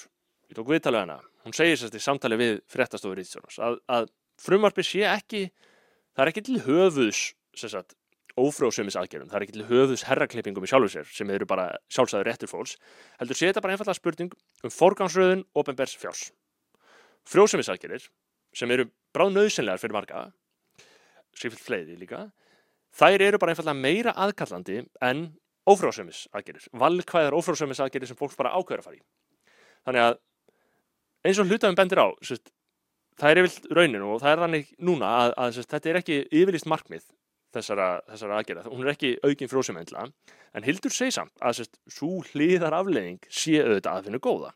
ég 0.49 0.57
tók 0.57 0.69
viðtalið 0.71 1.05
hana 1.05 1.19
hún 1.45 1.55
segir 1.57 1.79
sérst 1.79 1.97
í 1.97 2.03
samtali 2.03 2.37
við 2.39 2.59
fréttastofur 2.71 3.17
Ríðstjónas 3.19 3.57
að, 3.61 3.77
að 3.89 4.09
frumvarpi 4.41 4.85
sé 4.85 5.05
ekki 5.09 5.43
það 6.15 6.23
er 6.23 6.31
ekki 6.31 6.45
til 6.47 6.59
höfuðs 6.65 7.21
sagt, 7.57 7.95
ófrjóðsömis 8.39 8.97
aðgerðum, 8.99 9.29
það 9.31 9.37
er 9.39 9.45
ekki 9.45 9.55
til 9.57 9.67
höfuðs 9.67 10.05
herraklippingum 10.07 10.65
í 10.65 10.69
sjálfu 10.71 10.91
sér 10.93 11.09
sem 11.11 11.31
eru 11.33 11.47
bara 11.49 11.67
sjálfsæður 11.91 12.29
réttur 12.29 12.51
fólks, 12.51 12.77
heldur 13.19 13.37
sé 13.37 13.49
þetta 13.49 13.63
bara 13.65 13.75
einfallega 13.75 13.97
spurning 13.97 14.35
um 14.63 14.73
forgangsröðun 14.73 15.43
ofinbærs 15.57 15.97
fjárs. 15.99 16.29
Frjóðsömis 17.27 17.71
aðgerðir 17.73 18.07
sem 18.55 18.71
eru 18.71 18.87
bráð 19.15 19.35
nöðsynlegar 19.35 19.81
fyrir 19.81 19.97
marga 19.97 20.23
sífilt 21.37 21.63
fleiði 21.63 21.97
líka 21.99 22.25
þær 22.95 23.25
eru 23.27 23.39
bara 23.41 23.53
einfallega 23.53 23.77
meira 23.77 24.15
aðkallandi 24.25 24.81
en 25.03 25.27
ófrjóðsömis 25.69 26.25
aðgerðir, 26.35 26.67
valkvæðar 26.73 27.37
ófrjóðsömis 27.37 27.81
aðgerðir 27.83 28.11
sem 28.11 28.19
fólk 28.19 28.35
bara 28.39 28.53
ákveður 28.55 28.81
að 28.81 28.87
fara 28.87 28.97
í. 28.97 29.03
Þannig 29.85 30.05
að 30.07 30.17
eins 31.27 31.41
og 31.41 31.51
hlutafinn 31.51 31.77
bendir 31.77 32.01
á 32.01 32.07
sérst, 32.25 32.51
það 33.21 33.31
er 33.31 33.41
yfirlt 33.41 33.67
rauninu 33.77 34.11
og 34.15 34.21
það 34.23 34.33
er 34.33 34.43
þannig 34.45 34.71
núna 34.81 35.11
að, 35.19 35.33
að 35.37 35.55
sérst, 35.57 35.71
þetta 35.75 35.91
er 35.91 35.99
ekki 36.01 36.17
yfirlist 36.41 36.69
markmið 36.69 37.05
þessara, 37.55 37.87
þessara 38.09 38.37
aðgerða, 38.39 38.67
hún 38.71 38.85
er 38.85 38.93
ekki 38.93 39.13
aukinn 39.25 39.51
fróðsumendla, 39.51 40.05
en 40.55 40.67
Hildur 40.67 40.93
segi 40.93 41.15
samt 41.15 41.33
að 41.39 41.63
svo 41.91 42.21
hlýðar 42.31 42.75
afleðing 42.81 43.19
sé 43.29 43.59
auðvitað 43.61 43.97
að 43.97 44.07
finna 44.07 44.21
góða. 44.21 44.53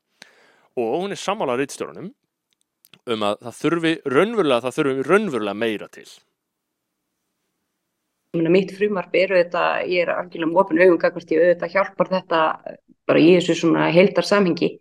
Og 0.75 0.95
hún 1.01 1.15
er 1.15 1.19
sammálað 1.19 1.63
reytstjórnum 1.63 2.13
um 3.11 3.27
að 3.27 3.43
það 3.43 3.59
þurfi 3.59 3.93
raunverulega, 4.11 4.63
það 4.65 4.77
þurfi 4.79 5.05
raunverulega 5.09 5.61
meira 5.61 5.89
til. 5.91 6.07
Mitt 8.35 8.73
frumarp 8.75 9.13
eru 9.15 9.37
þetta, 9.39 9.63
ég 9.87 10.03
er 10.03 10.11
algjörlega 10.11 10.49
um 10.49 10.57
ofin 10.59 10.97
kakvart 10.99 11.31
ég 11.31 11.43
auðvitað 11.43 11.75
hjálpar 11.75 12.11
þetta 12.11 12.41
bara 13.07 13.21
í 13.21 13.29
þessu 13.37 13.55
svona 13.61 13.87
heildar 13.95 14.27
samhengi 14.27 14.73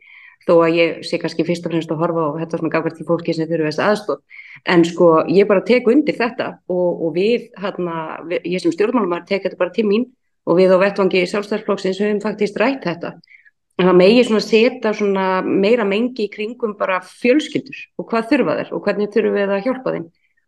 þó 0.44 0.54
að 0.64 0.76
ég 0.76 1.04
sé 1.08 1.18
kannski 1.20 1.44
fyrst 1.46 1.66
og 1.66 1.72
fremst 1.72 1.92
að 1.92 2.00
horfa 2.02 2.24
og 2.28 2.40
þetta 2.40 2.60
sem 2.60 2.68
er 2.68 2.72
gafvært 2.74 3.00
í 3.00 3.06
fólki 3.08 3.34
sem 3.36 3.48
þurfu 3.48 3.68
þessi 3.68 3.84
aðstótt 3.84 4.40
en 4.74 4.84
sko 4.88 5.08
ég 5.32 5.48
bara 5.48 5.64
tek 5.64 5.88
undir 5.88 6.16
þetta 6.18 6.50
og, 6.68 6.90
og 7.06 7.14
við, 7.16 7.48
hérna, 7.60 8.00
við, 8.28 8.44
ég 8.52 8.64
sem 8.64 8.74
stjórnmálumar 8.74 9.24
tek 9.28 9.46
þetta 9.46 9.60
bara 9.60 9.74
til 9.74 9.86
mín 9.88 10.08
og 10.44 10.58
við 10.60 10.74
á 10.76 10.78
vettvangi 10.82 11.24
sjálfstæðsflokksins 11.30 12.02
höfum 12.02 12.20
faktist 12.24 12.58
rætt 12.60 12.84
þetta. 12.84 13.14
En 13.80 13.88
það 13.88 13.96
megi 13.98 14.24
svona 14.28 14.44
setja 14.44 14.92
svona 14.94 15.28
meira 15.42 15.86
mengi 15.88 16.28
í 16.28 16.30
kringum 16.30 16.76
bara 16.78 17.00
fjölskyldur 17.02 17.80
og 17.98 18.06
hvað 18.10 18.28
þurfa 18.30 18.58
þeir 18.60 18.74
og 18.76 18.84
hvernig 18.84 19.14
þurfum 19.14 19.38
við 19.38 19.54
að 19.54 19.64
hjálpa 19.64 19.94
þeim. 19.96 20.04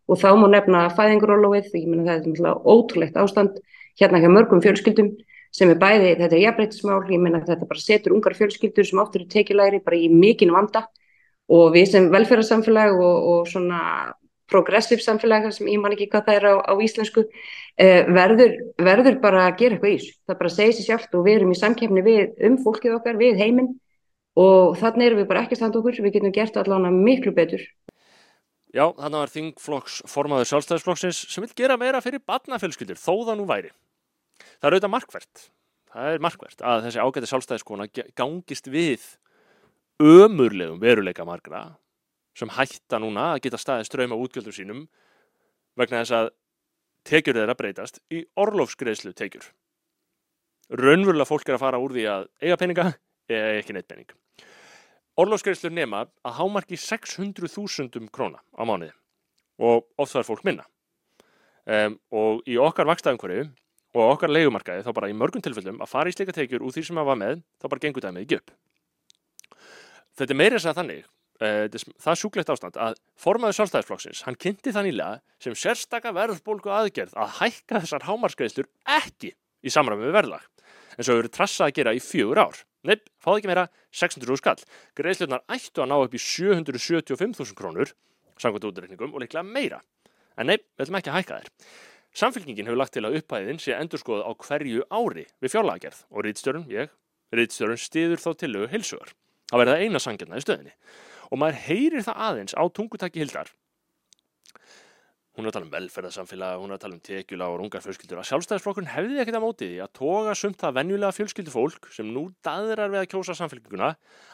Og 0.07 0.21
þá 0.21 0.29
má 0.39 0.45
nefna 0.53 0.83
fæðingrólóið, 0.95 1.73
ég 1.75 1.89
menna 1.89 2.21
það 2.21 2.45
er 2.45 2.61
ótrúlegt 2.63 3.17
ástand 3.19 3.57
hérna 3.99 4.21
hjá 4.23 4.29
mörgum 4.31 4.61
fjölskyldum 4.63 5.17
sem 5.55 5.71
er 5.71 5.79
bæði, 5.81 6.13
þetta 6.19 6.35
er 6.35 6.43
jafnbreytismál, 6.43 7.01
ég 7.11 7.23
menna 7.23 7.43
þetta 7.45 7.67
bara 7.69 7.83
setur 7.83 8.15
ungar 8.17 8.35
fjölskyldur 8.37 8.87
sem 8.87 9.01
oftur 9.01 9.23
er 9.23 9.31
tekilæri 9.31 9.81
bara 9.85 9.99
í 9.99 10.09
mikinn 10.11 10.53
vanda 10.55 10.85
og 11.47 11.73
við 11.75 11.91
sem 11.93 12.09
velferðarsamfélag 12.11 12.97
og, 12.97 13.27
og 13.31 13.51
svona 13.51 13.81
progressiv 14.51 15.01
samfélag 15.03 15.49
sem 15.51 15.67
ég 15.67 15.79
man 15.81 15.93
ekki 15.95 16.07
hvað 16.11 16.27
það 16.27 16.37
er 16.39 16.45
á, 16.47 16.53
á 16.71 16.73
íslensku 16.83 17.23
uh, 17.23 18.01
verður, 18.15 18.55
verður 18.79 19.19
bara 19.23 19.47
að 19.47 19.57
gera 19.61 19.77
eitthvað 19.77 19.91
í 19.91 19.97
þessu. 19.97 20.13
Það 20.27 20.39
bara 20.41 20.53
segir 20.55 20.77
sér 20.77 20.87
sjálft 20.87 21.17
og 21.17 21.25
við 21.27 21.39
erum 21.39 21.51
í 21.51 21.59
samkefni 21.59 22.05
við 22.05 22.45
um 22.47 22.57
fólkið 22.63 22.95
okkar, 22.99 23.19
við 23.19 23.41
heiminn 23.41 23.73
og 24.37 24.77
þannig 24.79 25.09
erum 25.09 25.21
við 25.23 25.29
bara 25.31 25.43
ekki 25.43 25.59
standa 25.59 25.81
okkur, 25.81 25.99
við 26.05 26.17
getum 26.19 26.35
gert 26.35 26.59
allavega 26.59 26.93
miklu 26.93 27.33
betur. 27.35 27.63
Já, 28.75 28.85
þannig 28.93 29.19
var 29.23 29.33
þingflokks 29.33 30.01
formaður 30.11 30.49
sjálfstæðisflokksins 30.51 31.21
sem 31.31 31.43
vil 31.43 31.53
gera 31.57 31.79
meira 31.79 32.01
fyrir 32.03 32.21
barnafjölskyldur, 32.27 32.99
þó 32.99 33.25
það 33.25 33.39
nú 33.39 33.47
væri. 33.49 33.71
Það 34.57 34.67
er 34.69 34.75
auðvitað 34.75 34.93
markvert. 34.93 35.43
Það 35.93 36.13
er 36.13 36.23
markvert 36.25 36.63
að 36.65 36.83
þessi 36.85 37.01
ágæti 37.03 37.29
sjálfstæðiskona 37.31 37.87
gangist 38.17 38.69
við 38.71 39.05
ömurlegum 40.03 40.81
veruleika 40.81 41.25
margra 41.25 41.61
sem 42.37 42.51
hætta 42.53 42.99
núna 43.01 43.31
að 43.33 43.47
geta 43.47 43.59
staðið 43.61 43.87
ströym 43.89 44.13
á 44.13 44.17
útgjöldum 44.17 44.53
sínum 44.53 44.83
vegna 45.77 46.03
þess 46.03 46.17
að 46.17 46.29
tekjur 47.07 47.39
þeirra 47.39 47.55
breytast 47.57 48.01
í 48.13 48.21
orlofsgreðslu 48.37 49.13
tekjur. 49.17 49.45
Raunverulega 50.67 51.29
fólk 51.29 51.47
er 51.47 51.57
að 51.57 51.63
fara 51.63 51.81
úr 51.81 51.95
því 51.95 52.07
að 52.11 52.27
eiga 52.43 52.59
peninga 52.59 52.87
eða 53.31 53.53
ekki 53.61 53.75
neitt 53.77 53.87
pening. 53.89 54.09
Orlofsgreðslur 55.17 55.73
nema 55.73 56.03
að 56.21 56.35
hámarki 56.37 56.77
600.000 56.77 58.09
króna 58.13 58.43
á 58.53 58.61
mánuði 58.67 58.93
og 59.57 59.87
oft 59.97 60.17
er 60.17 60.27
fólk 60.27 60.43
minna. 60.45 60.67
Um, 61.67 61.97
og 62.13 62.45
í 62.47 62.55
okkar 62.61 62.87
vakstaðumhverju 62.87 63.47
og 63.97 64.13
okkar 64.13 64.33
leigumarkaði 64.33 64.85
þá 64.85 64.89
bara 64.95 65.11
í 65.11 65.17
mörgum 65.17 65.43
tilfellum 65.43 65.81
að 65.83 65.91
fara 65.91 66.11
í 66.11 66.15
slika 66.15 66.35
tekjur 66.35 66.65
úr 66.65 66.73
því 66.75 66.87
sem 66.87 66.97
maður 66.97 67.11
var 67.11 67.21
með 67.21 67.43
þá 67.57 67.67
bara 67.67 67.83
gengur 67.85 68.05
það 68.05 68.17
með 68.17 68.25
ekki 68.25 68.39
upp. 68.39 68.51
Þetta 70.17 70.33
er 70.33 70.39
meira 70.41 70.57
þess 70.57 70.71
að 70.71 70.79
þannig, 70.81 71.07
uh, 71.41 71.95
það 72.05 72.19
sjúklegt 72.21 72.51
ástand 72.53 72.79
að 72.81 72.99
formaður 73.21 73.57
sjálfstæðisflokksins, 73.59 74.23
hann 74.27 74.39
kynnti 74.41 74.73
það 74.75 74.89
nýlega 74.89 75.19
sem 75.43 75.57
sérstaka 75.57 76.13
verðbólku 76.17 76.73
aðgerð 76.73 77.17
að 77.17 77.35
hækka 77.41 77.83
þessar 77.83 78.07
hámarskreðslur 78.09 78.69
ekki 78.97 79.33
í 79.61 79.73
samræmi 79.73 80.07
við 80.07 80.17
verðlag 80.17 80.47
en 80.97 81.05
svo 81.05 81.17
hefur 81.17 81.29
trassað 81.33 81.69
að 81.69 81.75
gera 81.77 81.93
í 81.93 82.01
fjögur 82.01 82.41
ár. 82.41 82.63
Neip, 82.87 83.05
fáðu 83.21 83.41
ekki 83.41 83.51
meira 83.51 83.67
600 83.95 84.39
skall. 84.39 84.57
Greiðslutnar 84.97 85.43
ættu 85.53 85.83
að 85.83 85.91
ná 85.91 85.97
upp 85.99 86.15
í 86.15 86.21
775.000 86.21 87.57
krónur 87.57 87.93
samkvæmt 88.41 88.67
útreikningum 88.69 89.13
og 89.13 89.23
líklega 89.23 89.45
meira. 89.45 89.81
En 90.37 90.49
neip, 90.49 90.65
við 90.77 90.87
ætlum 90.87 90.99
ekki 90.99 91.11
að 91.11 91.19
hækka 91.19 91.39
þér. 91.41 91.69
Samfélkingin 92.17 92.65
hefur 92.65 92.79
lagt 92.81 92.95
til 92.97 93.05
að 93.05 93.19
upphæðin 93.19 93.61
sé 93.61 93.75
endur 93.77 94.01
skoða 94.01 94.25
á 94.25 94.31
hverju 94.33 94.87
ári 94.89 95.27
við 95.43 95.53
fjárlagerð 95.53 95.99
og 96.09 96.25
rýtstjórun, 96.25 96.65
ég, 96.71 96.89
rýtstjórun 97.35 97.77
stiður 97.81 98.23
þá 98.23 98.29
tillögu 98.41 98.71
heilsugar. 98.73 99.13
Það 99.51 99.63
verða 99.63 99.77
eina 99.83 100.01
sangjarna 100.01 100.39
í 100.39 100.43
stöðinni. 100.43 100.73
Og 101.29 101.39
maður 101.41 101.61
heyrir 101.67 102.05
það 102.07 102.23
aðeins 102.27 102.57
á 102.57 102.63
tungutaki 102.73 103.21
hildar 103.21 103.53
hún 105.37 105.45
er 105.45 105.51
að 105.51 105.57
tala 105.59 105.67
um 105.67 105.73
velferðarsamfélag, 105.75 106.61
hún 106.63 106.71
er 106.71 106.79
að 106.79 106.81
tala 106.81 106.95
um 106.97 107.01
tekjula 107.05 107.47
og 107.51 107.59
rungar 107.61 107.83
fjölskyldur 107.83 108.21
að 108.23 108.29
sjálfstæðisflokkun 108.31 108.89
hefði 108.89 109.19
ekkert 109.21 109.37
að 109.37 109.43
móti 109.43 109.67
því 109.69 109.75
að 109.83 109.91
toga 109.99 110.33
sumt 110.37 110.57
það 110.63 110.77
venjulega 110.79 111.13
fjölskyldufólk 111.13 111.89
sem 111.93 112.09
nú 112.09 112.23
daðrar 112.45 112.89
við 112.89 113.03
að 113.03 113.09
kjósa 113.11 113.35
samfélkinguna 113.37 113.91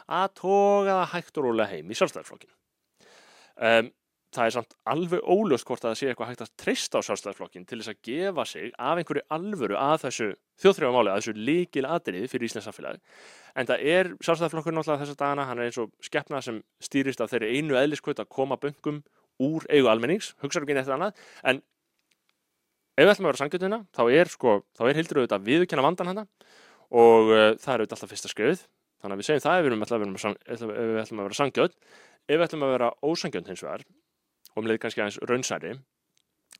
að 0.08 0.30
toga 0.40 0.96
það 1.02 1.10
hægt 1.12 1.40
og 1.40 1.46
rólega 1.48 1.68
heim 1.74 1.92
í 1.92 1.98
sjálfstæðisflokkin. 2.00 2.54
Um, 3.60 3.92
það 4.34 4.48
er 4.48 4.54
samt 4.56 4.74
alveg 4.90 5.26
óljóst 5.30 5.68
hvort 5.68 5.84
að 5.84 5.92
það 5.92 5.98
sé 6.00 6.08
eitthvað 6.10 6.30
hægt 6.30 6.44
að 6.44 6.52
treysta 6.60 7.00
á 7.00 7.06
sjálfstæðisflokkin 7.06 7.66
til 7.68 7.78
þess 7.80 7.92
að 7.92 8.00
gefa 8.08 8.46
sig 8.50 8.72
af 8.74 9.00
einhverju 9.00 9.24
alvöru 9.36 9.78
að 9.78 9.96
þessu 10.04 10.28
þjóðþrjámáli, 10.62 11.12
að 11.12 11.20
þessu 11.20 11.44
líkil 11.48 11.84
atriði 11.88 12.30
fyrir 12.30 12.48
Íslands 12.48 12.68
samfélagi. 12.68 13.02
En 13.54 13.68
það 13.70 13.84
er 13.94 14.10
sjálfstæðisflokkur 14.26 14.76
náttúrulega 14.76 15.04
þessa 15.04 15.20
dagana, 15.20 15.46
hann 15.48 15.62
er 15.62 15.70
eins 15.70 15.80
og 15.82 15.92
skeppna 16.04 16.42
sem 16.44 16.60
stýrist 16.82 17.22
af 17.22 17.32
þeirri 17.32 17.58
einu 17.58 17.78
eðliskvöld 17.78 18.22
að 18.22 18.30
koma 18.34 18.58
böngum 18.60 19.02
úr 19.42 19.66
eigu 19.70 19.90
almennings, 19.90 20.32
hugsaður 20.42 20.68
ekki 20.68 20.78
neitt 20.78 20.92
annað, 20.94 21.18
en 21.42 21.62
ef 22.94 23.02
við 23.02 23.12
ætlum 23.14 23.26
að 23.26 23.32
vera 23.32 23.42
sangjöndina, 23.42 23.80
þá 23.94 24.02
er 24.14 24.30
sko, 24.30 24.54
er 24.86 24.98
hildur 25.00 25.22
auðvitað 25.22 25.48
viðkjanna 25.48 25.86
vandan 25.88 26.10
hana 26.12 26.24
og 26.94 27.32
uh, 27.32 27.50
það 27.58 27.72
er 27.72 27.82
auðvitað 27.82 27.96
alltaf 27.96 28.12
fyrsta 28.14 28.30
skrið, 28.30 28.64
þannig 29.02 29.16
að 29.16 29.22
við 29.22 29.28
segjum 29.28 29.44
það 29.44 29.58
ef 29.58 29.64
við 29.64 29.74
ætlum 31.02 31.22
að 31.24 31.26
vera 31.26 31.40
sangjönd, 31.40 31.74
ef 32.24 32.38
við 32.38 32.46
ætlum 32.46 32.64
að 32.64 32.74
vera 32.76 32.92
ósangjönd 33.02 33.50
hins 33.50 33.64
vegar, 33.66 33.86
og 34.54 34.62
um 34.62 34.68
leið 34.70 34.80
kannski 34.82 35.02
aðeins 35.02 35.20
raunsæri, 35.28 35.74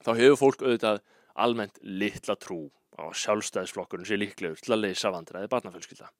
þá 0.02 0.10
hefur 0.18 0.40
fólk 0.40 0.64
auðvitað 0.64 1.02
almennt 1.34 1.78
litla 1.82 2.36
trú 2.38 2.68
á 2.94 3.10
sjálfstæðisflokkurinn 3.10 4.06
er 4.06 4.22
líklegur 4.22 4.60
til 4.62 4.74
að 4.76 4.84
leysa 4.86 5.10
vandræði 5.14 5.50
barnafölskylda. 5.50 6.10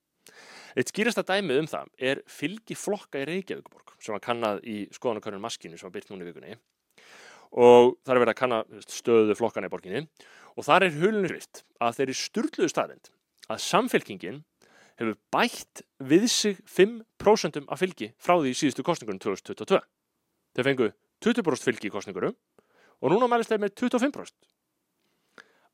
Eitt 0.75 0.91
skýrasta 0.91 1.23
dæmið 1.23 1.61
um 1.61 1.67
það 1.71 1.91
er 2.11 2.21
fylgi 2.27 2.75
flokka 2.75 3.21
í 3.21 3.27
Reykjavíkuborg 3.29 3.93
sem 4.03 4.15
var 4.15 4.23
kannad 4.23 4.63
í 4.67 4.85
skoðanakarinn 4.95 5.43
maskinu 5.43 5.77
sem 5.79 5.87
var 5.87 5.95
byrt 5.95 6.11
núna 6.11 6.25
í 6.25 6.31
vikunni 6.31 6.57
og 7.55 7.93
það 8.03 8.11
er 8.15 8.21
verið 8.23 8.33
að 8.33 8.39
kanna 8.41 8.59
stöðu 8.91 9.37
flokkana 9.39 9.69
í 9.69 9.71
borginni 9.71 10.01
og 10.55 10.67
þar 10.67 10.87
er 10.87 10.97
hulunni 10.99 11.31
hrift 11.31 11.63
að 11.79 11.99
þeir 11.99 12.05
eru 12.07 12.17
styrluðu 12.19 12.71
staðrind 12.73 13.11
að 13.47 13.63
samfélkingin 13.63 14.41
hefur 14.99 15.17
bætt 15.31 15.83
við 15.99 16.27
sig 16.31 16.59
5% 16.67 17.61
af 17.67 17.81
fylgi 17.81 18.11
frá 18.19 18.35
því 18.39 18.53
síðustu 18.55 18.85
kostningunum 18.87 19.21
2022. 19.23 19.81
Þeir 20.55 20.69
fengu 20.69 20.91
20% 21.25 21.65
fylgi 21.65 21.89
í 21.89 21.93
kostningurum 21.93 22.35
og 23.01 23.11
núna 23.11 23.29
mælist 23.31 23.51
þeir 23.51 23.63
með 23.65 23.75
25% 23.81 24.53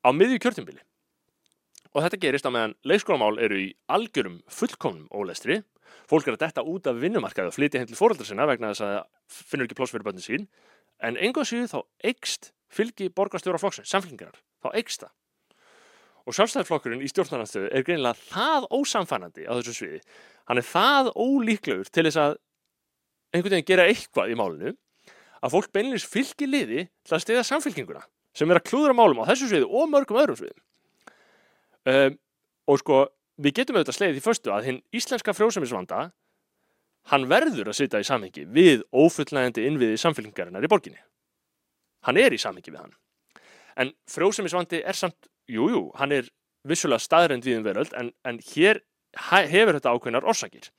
á 0.01 0.09
miðju 0.15 0.39
kjörtumbili. 0.41 0.81
Og 1.91 2.05
þetta 2.05 2.19
gerist 2.21 2.47
á 2.47 2.51
meðan 2.53 2.77
leikskólamál 2.87 3.35
eru 3.43 3.59
í 3.59 3.69
algjörum 3.91 4.39
fullkomnum 4.49 5.09
ólestri. 5.11 5.59
Fólk 6.07 6.27
er 6.27 6.37
að 6.37 6.45
detta 6.45 6.63
út 6.63 6.87
af 6.87 6.99
vinnumarkaði 7.01 7.51
og 7.51 7.55
flytja 7.55 7.81
henni 7.81 7.91
til 7.91 7.99
fóröldra 7.99 8.27
sinna 8.27 8.47
vegna 8.47 8.71
þess 8.71 8.85
að 8.87 8.99
finnur 9.27 9.67
ekki 9.67 9.77
pláss 9.79 9.93
fyrir 9.93 10.07
bönnin 10.07 10.23
sín. 10.23 10.47
En 11.03 11.19
enga 11.19 11.43
síðu 11.47 11.67
þá 11.67 11.79
eikst 12.07 12.53
fylgi 12.71 13.09
borgarstjóra 13.11 13.59
flokksinn, 13.59 13.89
samfélgingar, 13.89 14.37
þá 14.63 14.69
eikst 14.79 15.03
það. 15.03 15.13
Og 16.21 16.37
sjálfstæðarflokkurinn 16.37 17.01
í 17.03 17.09
stjórnarnarstöðu 17.11 17.71
er 17.73 17.83
greinilega 17.83 18.19
það 18.29 18.67
ósamfænandi 18.77 19.47
á 19.49 19.57
þessu 19.57 19.73
sviði. 19.75 19.99
Hann 20.47 20.61
er 20.61 20.67
það 20.69 21.11
ólíklegur 21.17 21.89
til 21.89 22.05
þess 22.07 22.21
að 22.21 22.37
einhvern 23.33 23.57
veginn 23.57 23.67
gera 23.67 23.87
eitthvað 23.89 24.31
í 24.31 24.37
málinu 24.37 24.73
að 25.41 25.56
fólk 25.56 25.71
beinleins 25.73 26.06
fylgi 26.08 26.47
liði 26.47 26.88
til 27.06 27.15
að 27.17 27.23
stiða 27.25 27.45
samfélkinguna 27.47 28.04
sem 28.38 28.51
er 28.51 28.62
að 28.62 28.67
klúðra 28.69 28.95
málum 28.95 29.23
á 29.25 29.30
þessu 29.32 29.49
sviði 29.49 29.67
og 29.67 29.89
mörgum 29.91 30.19
öðrum 30.21 30.39
sviðum. 30.39 30.63
Um, 31.91 32.17
og 32.69 32.80
sko, 32.80 32.99
við 33.41 33.58
getum 33.60 33.80
auðvitað 33.80 33.97
slegið 33.97 34.19
í 34.19 34.23
förstu 34.23 34.54
að 34.54 34.67
hinn 34.69 34.82
íslenska 34.95 35.34
frjóðsæmisvanda, 35.36 36.04
hann 37.12 37.25
verður 37.27 37.71
að 37.71 37.80
sitja 37.80 38.01
í 38.01 38.08
samhengi 38.08 38.45
við 38.54 38.86
ófullnægandi 38.93 39.65
innviði 39.67 39.97
samfélgingarinnar 39.99 40.63
í 40.63 40.69
borginni. 40.71 41.01
Hann 42.06 42.19
er 42.21 42.34
í 42.34 42.39
samhengi 42.41 42.71
við 42.71 42.84
hann. 42.84 42.93
En 43.82 43.91
frjóðsæmisvandi 44.12 44.84
er 44.86 44.97
samt, 44.97 45.27
jújú, 45.49 45.73
jú, 45.73 45.84
hann 45.97 46.13
er 46.15 46.30
vissulega 46.67 47.01
staðrænt 47.01 47.47
við 47.47 47.60
um 47.60 47.65
veröld, 47.65 47.93
en, 47.97 48.13
en 48.27 48.39
hér 48.54 48.84
hefur 49.17 49.75
þetta 49.75 49.95
ákveðnar 49.95 50.27
orsakir. 50.30 50.69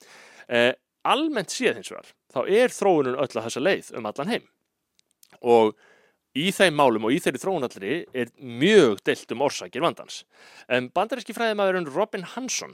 Uh, 0.46 0.70
almennt 1.02 1.52
séð 1.52 1.80
hins 1.80 1.90
vegar, 1.92 2.12
þá 2.32 2.40
er 2.46 2.74
þróunum 2.74 3.18
öll 3.18 3.30
að 3.30 3.46
þessa 3.46 3.62
leið 3.62 3.94
um 3.98 4.08
allan 4.10 4.32
heim. 4.34 4.44
Og 5.42 5.74
Í 6.32 6.48
þeim 6.56 6.78
málum 6.80 7.04
og 7.04 7.12
í 7.12 7.18
þeirri 7.20 7.40
þróunallri 7.42 7.96
er 8.16 8.30
mjög 8.40 9.02
deilt 9.04 9.32
um 9.34 9.42
orsakir 9.44 9.82
vandans. 9.84 10.22
En 10.64 10.88
bandaríski 10.88 11.34
fræðimæðurinn 11.36 11.90
Robin 11.92 12.24
Hansson 12.24 12.72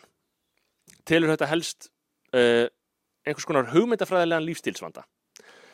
telur 1.09 1.33
þetta 1.33 1.49
helst 1.51 1.89
uh, 2.37 2.71
einhvers 3.27 3.49
konar 3.49 3.73
hugmyndafræðilegan 3.73 4.47
lífstílsvanda. 4.47 5.03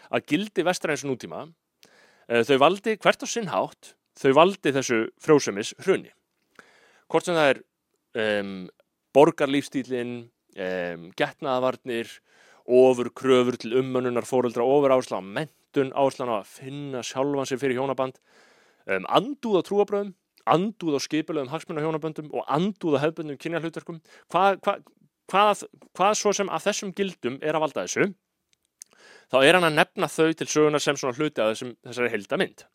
Að 0.09 0.25
gildi 0.33 0.64
vestræðins 0.64 1.05
nútíma, 1.05 1.43
uh, 1.45 2.40
þau 2.49 2.57
valdi 2.62 2.97
hvert 2.97 3.21
á 3.21 3.29
sinn 3.29 3.53
hátt, 3.53 3.93
þau 4.17 4.33
valdi 4.40 4.73
þessu 4.73 5.03
frjósumis 5.21 5.75
hrunni. 5.85 6.14
Hvort 7.12 7.29
sem 7.29 7.37
það 7.37 7.51
er 7.53 7.62
um, 8.25 8.55
borgarlífstílinn, 9.12 10.17
um, 10.57 11.11
getnaðavarnir, 11.21 12.17
ofur 12.64 13.11
kröfur 13.12 13.59
til 13.61 13.77
ummönnunar 13.81 14.27
fóröldra, 14.29 14.64
ofur 14.64 14.94
áslá 14.94 15.20
á 15.20 15.24
menn 15.24 15.53
menntun, 15.74 15.92
áherslan 15.94 16.31
á 16.31 16.37
að 16.40 16.50
finna 16.50 17.03
sjálfan 17.03 17.46
sig 17.46 17.59
fyrir 17.59 17.79
hjónaband, 17.79 18.18
um, 18.87 19.05
andúð 19.09 19.61
á 19.61 19.62
trúabröðum, 19.66 20.14
andúð 20.46 20.98
á 20.98 21.00
skipilöðum 21.00 21.50
hagsmunna 21.50 21.83
hjónaböndum 21.83 22.31
og 22.33 22.44
andúð 22.46 22.98
á 22.98 23.03
hefðböndum 23.05 23.38
kynjarhlutverkum. 23.38 24.00
Hvað, 24.31 24.61
hvað, 24.62 24.85
hvað, 25.31 25.64
hvað 25.94 26.14
svo 26.14 26.33
sem 26.33 26.48
af 26.48 26.64
þessum 26.64 26.92
gildum 26.94 27.38
er 27.42 27.55
að 27.55 27.64
valda 27.64 27.87
þessu, 27.87 28.14
þá 29.31 29.38
er 29.42 29.55
hann 29.55 29.68
að 29.68 29.79
nefna 29.81 30.09
þau 30.09 30.33
til 30.33 30.46
sögunar 30.48 30.83
sem 30.83 30.96
svona 30.96 31.16
hluti 31.16 31.40
að 31.40 31.55
þessum, 31.55 31.77
þessari 31.85 32.12
helda 32.12 32.40
mynd. 32.40 32.66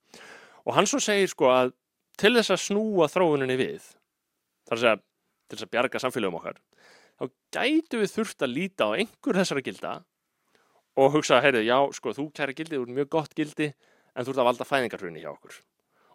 Og 0.66 0.74
hann 0.76 0.90
svo 0.90 1.00
segir 1.00 1.30
sko 1.30 1.52
að 1.54 1.76
til 2.20 2.36
þess 2.36 2.52
að 2.52 2.66
snúa 2.66 3.08
þróuninni 3.08 3.56
við, 3.60 3.94
þar 4.68 4.76
að 4.76 4.84
segja 4.84 4.98
til 5.00 5.58
þess 5.58 5.66
að 5.66 5.74
bjarga 5.74 6.02
samfélagum 6.04 6.42
okkar, 6.42 6.60
þá 7.20 7.26
gætu 7.56 8.02
við 8.02 8.14
þurft 8.16 8.46
að 8.46 8.56
líta 8.56 8.88
á 8.88 8.98
einhver 8.98 9.40
þessara 9.42 9.66
gilda 9.66 9.92
og 11.00 11.14
hugsa, 11.16 11.40
heyrðu, 11.44 11.64
já, 11.64 11.78
sko, 11.96 12.14
þú 12.16 12.30
kæra 12.36 12.56
gildi, 12.56 12.76
þú 12.80 12.88
er 12.88 12.96
mjög 12.98 13.12
gott 13.14 13.36
gildi, 13.38 13.70
en 14.16 14.26
þú 14.26 14.34
ert 14.34 14.42
að 14.42 14.50
valda 14.50 14.68
fæðingarhrunni 14.68 15.22
hjá 15.24 15.30
okkur. 15.32 15.60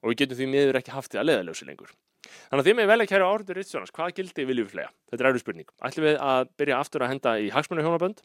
Og 0.03 0.11
við 0.11 0.19
getum 0.21 0.41
því 0.41 0.49
miður 0.53 0.79
ekki 0.81 0.93
haft 0.93 1.15
því 1.15 1.21
að 1.23 1.29
leðalösi 1.31 1.69
lengur. 1.69 1.95
Þannig 2.25 2.61
að 2.61 2.69
því 2.69 2.75
með 2.77 2.91
vel 2.91 2.99
að 3.01 3.09
kæra 3.09 3.31
áriður 3.31 3.59
Rittsjónas, 3.61 3.93
hvaða 3.97 4.17
gildi 4.19 4.47
viljum 4.49 4.69
við 4.69 4.75
flega? 4.75 4.93
Þetta 5.09 5.25
er 5.25 5.31
ærið 5.31 5.43
spurning. 5.45 5.73
Ætlum 5.89 6.07
við 6.09 6.21
að 6.29 6.53
byrja 6.61 6.79
aftur 6.81 7.05
að 7.05 7.13
henda 7.15 7.35
í 7.41 7.51
hagsmunni 7.55 7.85
hjónabönd? 7.85 8.23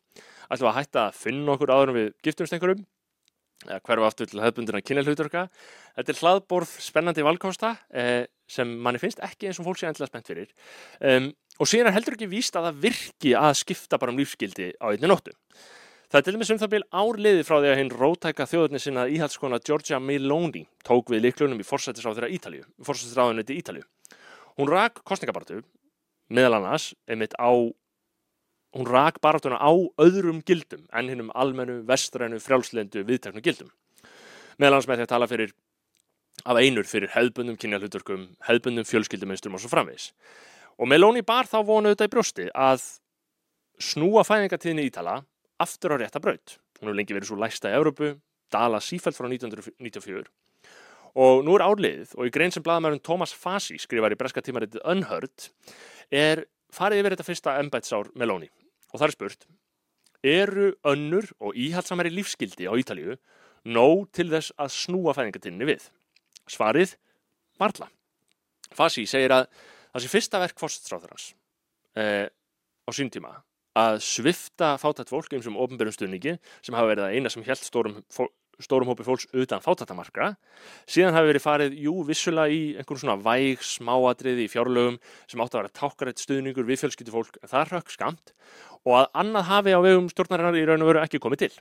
Ætlum 0.50 0.66
við 0.66 0.72
að 0.72 0.78
hætta 0.80 1.04
að 1.06 1.20
finna 1.20 1.56
okkur 1.56 1.74
áður 1.76 1.96
við 1.96 2.10
giftumst 2.26 2.56
einhverjum? 2.56 2.86
eða 3.68 3.82
hverfa 3.84 4.08
aftur 4.08 4.30
til 4.30 4.42
hefðbundina 4.44 4.82
kynjahluturka. 4.86 5.46
Þetta 5.98 6.14
er 6.14 6.20
hlaðborð 6.22 6.76
spennandi 6.84 7.26
valkosta 7.28 7.74
eh, 7.92 8.30
sem 8.50 8.72
manni 8.86 9.02
finnst 9.02 9.20
ekki 9.26 9.50
eins 9.50 9.60
og 9.60 9.68
fólk 9.68 9.82
sé 9.82 9.90
endilega 9.90 10.12
spennt 10.12 10.30
fyrir. 10.32 10.54
Um, 11.04 11.32
og 11.60 11.68
síðan 11.68 11.92
er 11.92 11.98
heldur 11.98 12.16
ekki 12.16 12.30
víst 12.32 12.56
að 12.56 12.70
það 12.70 12.80
virki 12.86 13.36
að 13.36 13.58
skipta 13.60 14.00
bara 14.00 14.14
um 14.14 14.20
lífsgildi 14.20 14.72
á 14.80 14.86
einni 14.92 15.10
nóttu. 15.12 15.36
Það 16.10 16.20
er 16.20 16.26
til 16.26 16.34
dæmis 16.34 16.50
um 16.50 16.60
það 16.62 16.72
byrj 16.74 16.86
árliði 17.04 17.42
frá 17.46 17.56
því 17.60 17.70
að 17.70 17.80
hinn 17.80 17.92
rótæka 17.94 18.48
þjóðurni 18.50 18.80
sinna 18.82 19.04
íhaldskona 19.14 19.60
Giorgia 19.62 20.00
Meloni 20.02 20.64
tók 20.88 21.12
við 21.14 21.28
liklunum 21.28 21.60
í 21.62 21.68
forsættisráðunni 21.68 23.46
til 23.46 23.60
Ítalíu. 23.60 23.84
Hún 24.58 24.72
rak 24.72 25.04
kostningabartu 25.06 25.62
meðal 26.34 26.58
annars 26.58 26.96
einmitt 27.06 27.36
á 27.38 27.54
hún 27.54 28.90
rak 28.90 29.22
baráttuna 29.22 29.62
á 29.62 29.70
öðrum 30.02 30.42
gildum 30.46 30.88
en 30.94 31.10
hinnum 31.10 31.32
almennu, 31.36 31.84
vestrænu, 31.86 32.42
frjálslendu, 32.42 33.06
viðteknu 33.06 33.46
gildum. 33.46 33.70
Meðal 34.58 34.80
annars 34.80 34.90
með 34.90 35.02
því 35.02 35.06
að 35.06 35.14
tala 35.14 35.30
fyrir 35.30 35.54
af 36.46 36.58
einur 36.58 36.88
fyrir 36.88 37.14
hefðbundum 37.14 37.58
kynjahluturkum, 37.60 38.30
hefðbundum 38.48 38.88
fjölskyldumynstrum 38.88 39.58
og 39.58 39.62
svo 39.62 39.72
framvegis. 39.72 40.12
Og 40.80 40.88
Meloni 40.88 41.24
bar 41.28 41.48
þá 41.50 41.60
vonuð 41.68 41.96
þetta 41.96 42.08
í 42.08 42.12
brjósti 42.14 42.48
að 42.56 42.86
snúa 43.84 44.24
fæðingatíðinni 44.28 44.88
Ítala 44.88 45.20
aftur 45.60 45.96
á 45.96 45.98
rétta 46.00 46.22
braut. 46.24 46.58
Hún 46.80 46.90
hefur 46.90 47.00
lengi 47.00 47.16
verið 47.16 47.32
svo 47.32 47.40
læsta 47.40 47.72
í 47.72 47.76
Európu, 47.76 48.14
dala 48.52 48.80
sífælt 48.84 49.18
frá 49.18 49.28
1994 49.28 50.30
og 51.20 51.42
nú 51.46 51.56
er 51.58 51.66
árliðið 51.66 52.14
og 52.18 52.28
í 52.30 52.32
grein 52.34 52.54
sem 52.54 52.64
bladamærun 52.64 53.02
Thomas 53.04 53.34
Fassi 53.36 53.80
skrifar 53.82 54.14
í 54.14 54.18
breska 54.20 54.44
tímaritið 54.46 54.84
Unheard 54.88 55.48
er 56.14 56.44
farið 56.74 57.02
yfir 57.02 57.16
þetta 57.16 57.28
fyrsta 57.28 57.56
embætsár 57.64 58.12
Meloni 58.16 58.50
og 58.94 59.00
það 59.02 59.08
er 59.08 59.16
spurt 59.16 59.48
eru 60.30 60.70
önnur 60.88 61.30
og 61.40 61.58
íhaldsamari 61.58 62.12
lífskildi 62.14 62.70
á 62.70 62.74
Ítalíu 62.78 63.18
nóg 63.66 64.08
til 64.16 64.30
þess 64.32 64.54
að 64.60 64.74
snúa 64.76 65.16
fæðingatinni 65.18 65.68
við? 65.68 65.90
Svarið, 66.50 66.96
varla. 67.60 67.90
Fassi 68.76 69.06
segir 69.10 69.34
að 69.36 69.50
það 69.94 70.04
sé 70.04 70.12
fyrsta 70.12 70.42
verk 70.44 70.60
fórstráðarans 70.62 71.32
eh, 72.00 72.28
á 72.30 72.90
sín 72.96 73.12
tíma 73.14 73.40
að 73.78 74.02
svifta 74.04 74.74
fátætt 74.82 75.12
fólk 75.12 75.34
eins 75.34 75.48
og 75.48 75.54
um 75.54 75.64
ofnbjörnum 75.64 75.96
stuðningi 75.96 76.36
sem 76.66 76.76
hafa 76.76 76.92
verið 76.92 77.06
að 77.06 77.16
eina 77.16 77.32
sem 77.32 77.46
held 77.46 77.62
stórum, 77.64 78.00
stórum 78.60 78.90
hópi 78.92 79.06
fólks 79.08 79.28
utan 79.32 79.64
fátættamarka. 79.64 80.34
Síðan 80.90 81.16
hafi 81.16 81.32
verið 81.32 81.46
farið, 81.46 81.78
jú, 81.86 81.94
vissulega 82.08 82.52
í 82.52 82.62
einhvern 82.80 83.02
svona 83.04 83.18
væg 83.24 83.64
smáadriði 83.64 84.48
í 84.48 84.52
fjárlögum 84.52 85.00
sem 85.30 85.44
átti 85.44 85.58
að 85.58 85.62
vera 85.62 85.76
tákarætt 85.80 86.24
stuðningur 86.24 86.68
við 86.68 86.84
fjölskyttu 86.84 87.14
fólk 87.14 87.40
en 87.40 87.52
það 87.54 87.76
rökk 87.76 87.94
skamt 87.96 88.34
og 88.86 88.96
að 89.02 89.10
annað 89.24 89.50
hafi 89.54 89.76
á 89.76 89.80
vegum 89.86 90.10
stjórnarinnar 90.12 90.60
í 90.60 90.66
raun 90.68 90.84
og 90.84 90.92
veru 90.92 91.04
ekki 91.04 91.22
komið 91.24 91.46
til. 91.46 91.54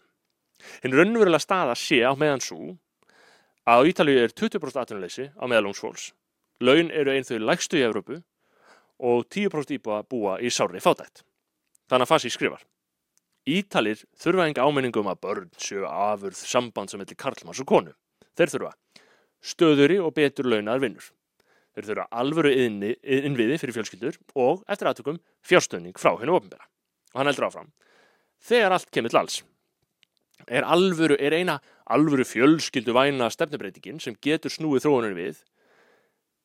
Hinn 0.82 0.96
raunverulega 0.96 1.42
staða 1.42 1.76
sé 1.78 2.02
á 2.02 2.12
meðan 2.18 2.42
svo 2.42 2.74
að 3.68 3.84
á 3.84 3.88
Ítalíu 3.92 4.22
er 4.24 4.32
20% 4.32 4.80
atvinnuleysi 4.82 5.28
á 5.38 5.44
meðalungsfólks. 5.44 6.10
Laun 6.60 6.90
eru 6.90 7.12
einn 7.12 7.26
þau 7.26 7.38
lægstu 7.42 7.78
í 7.78 7.84
Evrópu 7.86 8.18
og 8.98 9.26
10% 9.30 9.76
íbúa 9.76 10.02
búa 10.08 10.38
í 10.42 10.50
sárri 10.50 10.82
fátætt. 10.82 11.22
Þannig 11.88 12.06
að 12.06 12.12
Fassi 12.12 12.32
skrifar. 12.34 12.64
Ítalir 13.48 14.02
þurfa 14.18 14.48
enga 14.48 14.64
áminningu 14.66 15.00
um 15.00 15.10
að 15.12 15.20
börn 15.24 15.52
séu 15.56 15.86
afurð 15.88 16.40
samband 16.40 16.90
sem 16.90 17.00
hefði 17.00 17.16
karlmanns 17.16 17.62
og 17.62 17.68
konu. 17.70 17.94
Þeir 18.36 18.52
þurfa 18.54 18.72
stöðuri 19.38 20.00
og 20.02 20.14
betur 20.16 20.48
launar 20.50 20.82
vinnur. 20.82 21.06
Þeir 21.74 21.86
þurfa 21.92 22.08
alvöru 22.20 22.52
innviði 22.52 23.60
fyrir 23.62 23.76
fjölskyldur 23.76 24.18
og 24.34 24.64
eftir 24.68 24.90
aðtökum 24.90 25.20
fjárstöðning 25.46 25.94
frá 25.96 26.16
hennu 26.18 26.34
ofnbæra. 26.34 26.66
Og 27.14 27.22
hann 27.22 27.30
heldur 27.30 27.46
áfram. 27.48 27.70
Þegar 28.42 28.74
allt 28.74 28.90
kemur 28.90 29.14
til 29.14 29.22
alls 29.22 29.38
er, 30.48 30.64
alvöru, 30.64 31.16
er 31.18 31.34
eina 31.34 31.58
alvöru 31.90 32.24
fjölskyldu 32.26 32.94
væna 32.96 33.30
stefnubreitingin 33.32 34.00
sem 34.02 34.16
getur 34.22 34.52
snúið 34.52 34.86
þróunum 34.86 35.16
við 35.16 35.42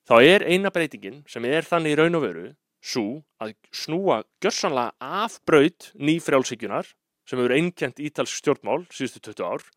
þá 0.09 0.15
er 0.21 0.45
eina 0.47 0.71
breytingin 0.73 1.23
sem 1.29 1.45
er 1.47 1.67
þannig 1.67 1.95
í 1.95 1.99
raun 1.99 2.19
og 2.19 2.25
veru 2.25 2.47
svo 2.83 3.23
að 3.41 3.53
snúa 3.71 4.23
gjörsanlega 4.43 4.91
af 5.23 5.39
braut 5.47 5.91
nýfrjálsíkjunar 5.95 6.89
sem 7.29 7.39
hefur 7.39 7.55
einkjent 7.55 8.01
ítalsk 8.03 8.41
stjórnmál 8.41 8.83
síðustu 8.91 9.21
20 9.31 9.45
ár 9.47 9.67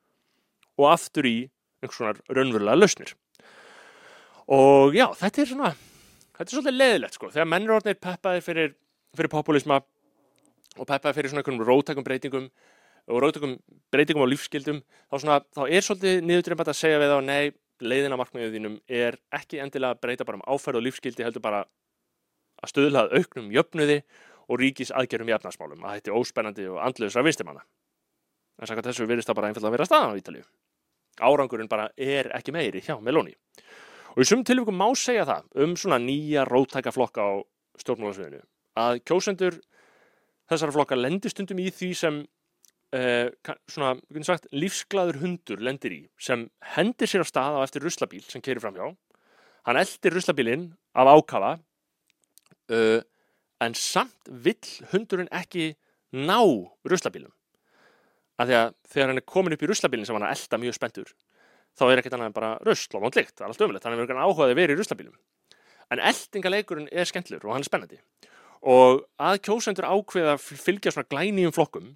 og 0.76 0.88
aftur 0.90 1.28
í 1.28 1.36
einhvers 1.82 2.00
svona 2.00 2.14
raunverulega 2.26 2.78
lausnir. 2.78 3.12
Og 4.50 4.94
já, 4.94 5.06
þetta 5.18 5.42
er 5.42 5.50
svona, 5.50 5.70
þetta 6.36 6.46
er 6.46 6.54
svolítið 6.54 6.78
leðilegt 6.80 7.18
sko, 7.18 7.30
þegar 7.34 7.50
mennur 7.50 7.76
orðinir 7.78 8.00
peppaðir 8.02 8.44
fyrir, 8.46 8.74
fyrir 9.18 9.32
populisma 9.32 9.80
og 10.76 10.88
peppaðir 10.88 11.18
fyrir 11.18 11.32
svona 11.32 11.44
einhvern 11.44 11.66
rótækum 11.66 12.06
breytingum 12.06 12.48
og 13.06 13.22
rótækum 13.22 13.56
breytingum 13.94 14.26
á 14.26 14.30
lífsgildum, 14.32 14.82
þá, 15.10 15.16
svona, 15.22 15.38
þá 15.54 15.62
er 15.66 15.86
svolítið 15.86 16.26
niðurdreymbært 16.26 16.72
að 16.72 16.78
segja 16.80 17.00
við 17.02 17.14
þá, 17.14 17.18
nei, 17.26 17.44
leiðina 17.82 18.18
markmiðið 18.20 18.56
þínum 18.56 18.76
er 18.88 19.18
ekki 19.34 19.60
endilega 19.62 19.96
að 19.96 20.02
breyta 20.04 20.26
bara 20.28 20.40
um 20.40 20.46
áferð 20.46 20.80
og 20.80 20.86
lífsgildi, 20.86 21.24
heldur 21.26 21.44
bara 21.44 21.64
að 22.62 22.72
stöðlað 22.72 23.16
auknum 23.18 23.50
jöfnuði 23.52 23.98
og 24.46 24.60
ríkis 24.62 24.92
aðgerum 24.94 25.28
í 25.28 25.34
efnarsmálum 25.36 25.84
að 25.84 25.98
þetta 25.98 26.12
er 26.12 26.20
óspennandi 26.20 26.68
og 26.70 26.80
andluðsra 26.84 27.24
vistimanna. 27.26 27.64
En 28.56 28.70
sakka 28.70 28.86
þessu 28.86 29.08
virðist 29.08 29.28
það 29.28 29.38
bara 29.40 29.50
einfallega 29.50 29.72
að 29.72 29.76
vera 29.76 29.88
staðan 29.88 30.16
á 30.16 30.18
Ítalíu. 30.20 30.44
Árangurinn 31.20 31.68
bara 31.68 31.90
er 31.96 32.30
ekki 32.36 32.54
meiri 32.54 32.80
hjá 32.84 32.96
Meloni. 33.00 33.34
Og 34.16 34.24
í 34.24 34.28
sum 34.28 34.44
tilvíkum 34.46 34.76
má 34.76 34.88
segja 34.96 35.26
það 35.28 35.48
um 35.64 35.74
svona 35.76 35.98
nýja 36.00 36.46
rótæka 36.48 36.92
flokka 36.94 37.24
á 37.24 37.32
stjórnmálasviðinu 37.82 38.40
að 38.80 39.00
kjósendur 39.08 39.58
þessara 40.48 40.74
flokka 40.74 40.96
lendir 40.96 41.32
stundum 41.32 41.60
í 41.60 41.68
því 41.74 41.90
sem 41.96 42.22
eh, 42.94 43.30
svona, 43.70 43.94
sagt, 44.26 44.48
lífsglaður 44.54 45.20
hundur 45.22 45.62
lendir 45.62 45.94
í 45.96 46.00
sem 46.18 46.46
hendir 46.76 47.10
sér 47.10 47.24
á 47.24 47.26
stað 47.26 47.58
á 47.58 47.64
eftir 47.64 47.86
ruslabíl 47.86 48.24
sem 48.26 48.44
keirir 48.44 48.62
fram 48.62 48.76
hjá. 48.76 48.92
Hann 49.66 49.80
eldir 49.80 50.14
ruslabílinn 50.14 50.68
af 50.94 51.10
ákafa 51.10 51.56
uh, 52.70 53.00
en 53.60 53.74
samt 53.74 54.30
vill 54.30 54.68
hundurinn 54.92 55.32
ekki 55.34 55.72
ná 56.14 56.38
ruslabílum 56.86 57.32
af 58.36 58.46
því 58.46 58.58
að 58.60 58.74
þegar 58.92 59.10
hann 59.10 59.20
er 59.22 59.26
komin 59.26 59.56
upp 59.56 59.64
í 59.64 59.70
ruslabílinn 59.70 60.06
sem 60.06 60.16
hann 60.16 60.26
er 60.28 60.36
elda 60.36 60.60
mjög 60.60 60.76
spendur 60.76 61.10
þá 61.76 61.84
er 61.88 62.00
ekkert 62.00 62.16
annað 62.16 62.30
en 62.30 62.36
bara 62.36 62.52
rusl 62.64 62.98
og 62.98 63.06
vondlikt, 63.06 63.34
það 63.36 63.46
er 63.46 63.52
allt 63.52 63.64
ömulegt 63.66 63.84
þannig 63.84 63.98
að 63.98 64.02
við 64.02 64.12
erum 64.12 64.22
áhugaði 64.22 64.54
að 64.54 64.60
vera 64.60 64.76
í 64.76 64.78
ruslabílum 64.80 65.16
en 65.92 66.02
eldingaleikurinn 66.02 66.88
er 66.92 67.08
skemmtlur 67.08 67.44
og 67.46 67.54
hann 67.54 67.64
er 67.64 67.68
spennandi. 67.68 68.00
Og 68.66 69.04
að 69.22 69.40
kjósendur 69.46 69.86
ákveða 69.86 70.34
að 70.34 70.46
fylgja 70.64 70.92
svona 70.94 71.10
glænýjum 71.12 71.54
flokkum 71.54 71.92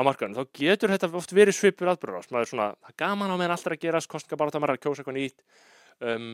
á 0.00 0.08
markaðinu, 0.08 0.40
þá 0.40 0.60
getur 0.60 0.94
þetta 0.94 1.10
oft 1.20 1.34
verið 1.36 1.56
svipur 1.58 1.92
aðbúrðast, 1.92 2.32
maður 2.32 2.46
er 2.46 2.50
svona, 2.50 2.68
það 2.80 2.92
er 2.92 2.98
gaman 3.04 3.32
á 3.32 3.36
meðan 3.36 3.54
alltaf 3.56 3.76
að 3.76 3.84
gerast, 3.84 4.10
kostningabaráta, 4.10 4.62
maður 4.62 4.74
er 4.74 4.80
að 4.80 4.84
kjósa 4.86 5.02
eitthvað 5.02 5.18
nýtt 5.18 5.44
um, 6.10 6.28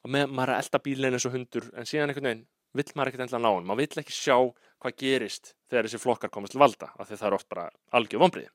og 0.00 0.14
með, 0.14 0.30
maður 0.30 0.52
er 0.52 0.56
að 0.56 0.64
elda 0.64 0.82
bílinn 0.86 1.18
eins 1.18 1.28
og 1.28 1.36
hundur, 1.36 1.68
en 1.74 1.88
síðan 1.88 2.12
einhvern 2.12 2.30
veginn 2.30 2.46
vill 2.76 2.94
maður 2.94 3.10
ekkert 3.10 3.26
endla 3.26 3.42
ná 3.42 3.50
hann, 3.50 3.66
maður 3.66 3.82
vill 3.82 4.02
ekki 4.04 4.14
sjá 4.14 4.36
hvað 4.80 4.96
gerist 5.00 5.54
þegar 5.70 5.88
þessi 5.88 6.00
flokkar 6.00 6.32
komast 6.32 6.54
til 6.54 6.62
valda 6.62 6.92
af 6.94 7.08
því 7.08 7.18
það 7.18 7.28
er 7.30 7.36
oft 7.36 7.48
bara 7.50 7.66
algjör 7.98 8.22
vonbrið 8.22 8.50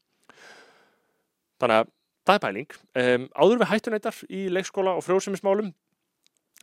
þannig 1.62 1.82
að 1.82 1.92
það 2.26 2.38
er 2.38 2.44
pæling. 2.44 2.78
Um, 2.98 3.26
áður 3.38 3.60
við 3.62 3.72
hættunættar 3.72 4.22
í 4.34 4.46
leikskóla 4.54 4.96
og 4.98 5.06
frjóðsumismálum 5.06 5.74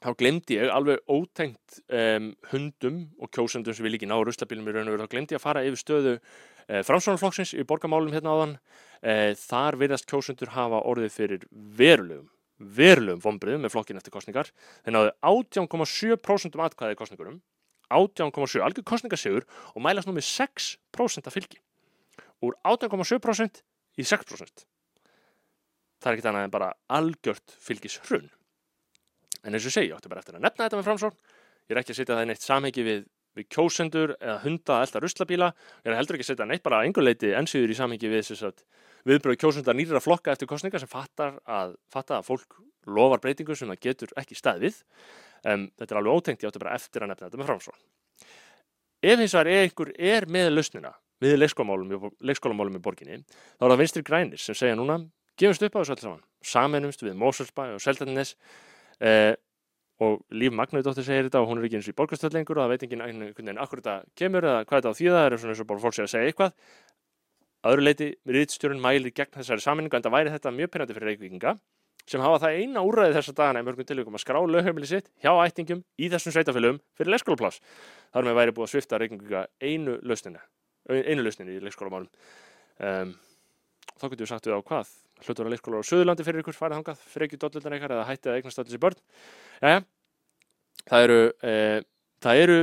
þá 0.03 0.09
glemdi 0.19 0.59
ég 0.59 0.73
alveg 0.75 1.03
ótengt 1.07 1.79
um, 1.87 2.33
hundum 2.51 3.03
og 3.23 3.31
kjósendum 3.35 3.77
sem 3.77 3.87
vil 3.87 3.95
ekki 3.97 4.09
ná 4.11 4.17
ruslabílum 4.19 4.67
í 4.67 4.75
raun 4.75 4.89
og 4.89 4.97
veru, 4.97 5.07
þá 5.07 5.15
glemdi 5.15 5.37
ég 5.37 5.41
að 5.41 5.47
fara 5.47 5.63
yfir 5.67 5.83
stöðu 5.83 6.15
framsvonarflokksins 6.87 7.55
í 7.59 7.65
borgamálum 7.69 8.15
hérna 8.15 8.35
áðan. 8.37 8.55
Uh, 9.03 9.33
þar 9.39 9.79
virðast 9.81 10.07
kjósendur 10.11 10.53
hafa 10.55 10.83
orðið 10.89 11.17
fyrir 11.17 11.47
verulegum 11.51 12.31
verulegum 12.63 13.23
vonbriðum 13.25 13.65
með 13.65 13.73
flokkin 13.75 13.99
eftir 13.99 14.15
kostningar 14.15 14.53
þeir 14.85 14.95
náðu 14.95 15.09
18,7% 15.27 16.55
um 16.55 16.63
atkvæði 16.63 16.95
í 16.95 16.99
kostningurum 17.01 17.41
18,7, 17.93 18.63
algjör 18.63 18.87
kostningasegur 18.89 19.47
og 19.75 19.83
mælast 19.85 20.09
nú 20.09 20.15
með 20.17 20.25
6% 20.31 21.27
af 21.29 21.35
fylgi. 21.35 21.59
Úr 22.41 22.55
18,7% 22.63 23.65
í 23.99 24.07
6% 24.07 24.65
það 26.03 26.11
er 26.11 26.17
ekkit 26.17 26.31
annað 26.31 26.47
en 26.47 26.55
bara 26.55 26.71
algjört 26.91 27.59
fylgis 27.63 27.99
hrun 28.07 28.31
en 29.43 29.57
eins 29.57 29.67
og 29.67 29.75
segja, 29.75 29.93
ég 29.93 29.99
átti 29.99 30.11
bara 30.11 30.23
eftir 30.23 30.39
að 30.39 30.45
nefna 30.47 30.67
þetta 30.67 30.79
með 30.79 30.89
framsókn. 30.89 31.19
Ég 31.67 31.75
er 31.75 31.81
ekki 31.81 31.95
að 31.95 31.99
setja 31.99 32.15
það 32.15 32.25
í 32.25 32.29
neitt 32.31 32.45
samhengi 32.45 32.85
við, 32.87 33.01
við 33.39 33.49
kjósendur 33.53 34.15
eða 34.19 34.39
hunda 34.45 34.81
elda 34.85 35.03
ruslabíla 35.03 35.51
ég 35.55 35.91
er 35.91 35.99
heldur 35.99 36.19
ekki 36.19 36.27
að 36.27 36.33
setja 36.33 36.49
neitt 36.49 36.65
bara 36.67 36.83
einhverleiti 36.87 37.33
ennsýður 37.39 37.73
í 37.73 37.79
samhengi 37.79 38.11
við 38.13 38.27
þess 38.29 38.49
að 38.51 38.65
viðbröð 39.09 39.41
kjósundar 39.43 39.77
nýra 39.79 40.03
flokka 40.03 40.35
eftir 40.35 40.51
kostninga 40.51 40.81
sem 40.83 40.91
fattar 40.91 41.39
að, 41.49 41.75
fattar 41.93 42.21
að 42.21 42.29
fólk 42.29 42.61
lofar 42.87 43.23
breytingu 43.23 43.57
sem 43.57 43.71
það 43.73 43.83
getur 43.83 44.13
ekki 44.19 44.39
staðið. 44.39 44.83
Um, 45.43 45.69
þetta 45.79 45.95
er 45.95 46.01
alveg 46.01 46.19
ótengt, 46.19 46.43
ég 46.43 46.51
átti 46.51 46.63
bara 46.63 46.77
eftir 46.79 47.03
að 47.03 47.13
nefna 47.13 47.29
þetta 47.29 47.41
með 47.41 47.51
framsvon. 47.51 47.81
Ef 49.03 49.19
hins 49.19 49.35
vegar 49.35 49.51
er 49.51 49.65
einhver 49.67 49.91
er 49.99 50.29
með 50.31 50.53
lausnina 50.53 50.93
við 51.23 51.39
leikskólamálum 51.39 52.79
í 52.79 52.83
borginni, 52.83 53.21
þá 53.59 53.65
er 53.67 53.73
það 53.73 53.81
vinstri 53.83 54.03
grænir 54.07 54.43
sem 54.43 54.59
segja 54.59 54.79
núna, 54.79 54.99
gefumst 55.39 55.63
upp 55.67 55.79
á 55.79 55.81
þessu 55.83 55.95
alls 55.95 56.03
saman, 56.03 56.23
saminumst 56.43 57.05
við 57.05 57.19
Mósulsbæ 57.19 57.65
og 57.77 57.83
Seldarnes 57.83 58.35
eh, 58.99 59.35
og 60.03 60.23
Líf 60.35 60.55
Magnaudóttir 60.57 61.07
segir 61.07 61.29
þetta 61.29 61.43
og 61.43 61.51
hún 61.51 61.61
er 61.61 61.69
ekki 61.69 61.79
eins 61.79 61.89
og 61.91 61.95
í 61.95 61.99
borgastöld 61.99 62.37
lengur 62.37 62.59
og 62.59 62.65
það 62.65 62.73
veit 62.73 62.87
ekki 62.87 62.99
einhvern 62.99 63.35
veginn 63.37 63.61
akkur 63.63 63.83
þetta 63.83 63.95
kemur 64.19 64.47
eða 64.49 64.65
hvað 64.67 64.81
þetta 64.81 64.93
á 64.93 64.99
því 64.99 65.13
það 65.13 65.27
er 65.27 65.37
eins 65.37 65.63
og 65.63 65.69
bara 65.71 65.83
fólk 65.85 65.97
sé 65.97 66.07
að 66.07 66.13
segja 66.13 66.33
eitthvað 66.33 66.57
öðru 67.71 67.87
leiti 67.87 68.09
riðstjórun 68.37 68.83
mælir 68.83 69.15
gegn 69.15 69.37
þessari 69.37 69.63
sammenningu 69.63 69.99
en 69.99 70.07
það 70.07 70.17
væri 70.17 70.35
þetta 70.35 70.55
mjög 70.57 70.73
pyrrandi 70.73 70.97
fyrir 70.97 71.13
reykvíkinga 71.13 71.55
sem 72.11 72.23
hafa 72.23 72.41
það 72.43 72.57
eina 72.59 72.83
úrræði 72.83 73.15
þessa 73.15 73.35
dagana 73.39 73.63
í 73.63 73.67
mörgum 73.67 73.87
tilvíkum 73.87 74.17
að 74.19 74.25
skrá 74.25 74.41
lögheimili 74.43 74.89
sitt 74.91 75.11
hjá 75.23 75.31
ættingum 75.45 75.85
í 76.03 76.09
þessum 76.11 76.35
sveitafélögum 76.35 76.81
fyrir 76.99 77.15
leikskólapláss. 77.15 77.61
Þar 78.11 78.27
með 78.27 78.39
væri 78.41 78.55
búið 78.57 78.67
að 78.67 78.73
svifta 78.73 78.99
reykvíkinga 78.99 79.45
einu 79.63 79.99
lausninu, 80.03 80.43
einu 80.91 81.23
lausninu 81.23 81.61
þá 84.01 84.07
getur 84.09 84.25
við 84.25 84.31
sagt 84.33 84.49
við 84.49 84.59
á 84.59 84.61
hvað 84.69 84.93
hlutur 85.23 85.47
að 85.49 85.55
leikskólar 85.55 85.83
á 85.83 85.89
Suðurlandi 85.89 86.27
fyrir 86.27 86.43
ykkur 86.43 86.57
farið 86.57 86.79
hangað, 86.81 87.03
fyrir 87.13 87.29
ekki 87.29 87.41
dolluldan 87.41 87.77
eitthvað 87.77 87.97
eða 87.97 88.07
hættið 88.09 88.33
að 88.33 88.39
eignast 88.39 88.63
allir 88.63 88.75
sér 88.75 88.83
börn. 88.83 89.03
Jæja, 89.63 89.83
það 90.91 91.07
eru, 91.07 91.19
e, 91.43 91.55
það 92.25 92.43
eru 92.43 92.59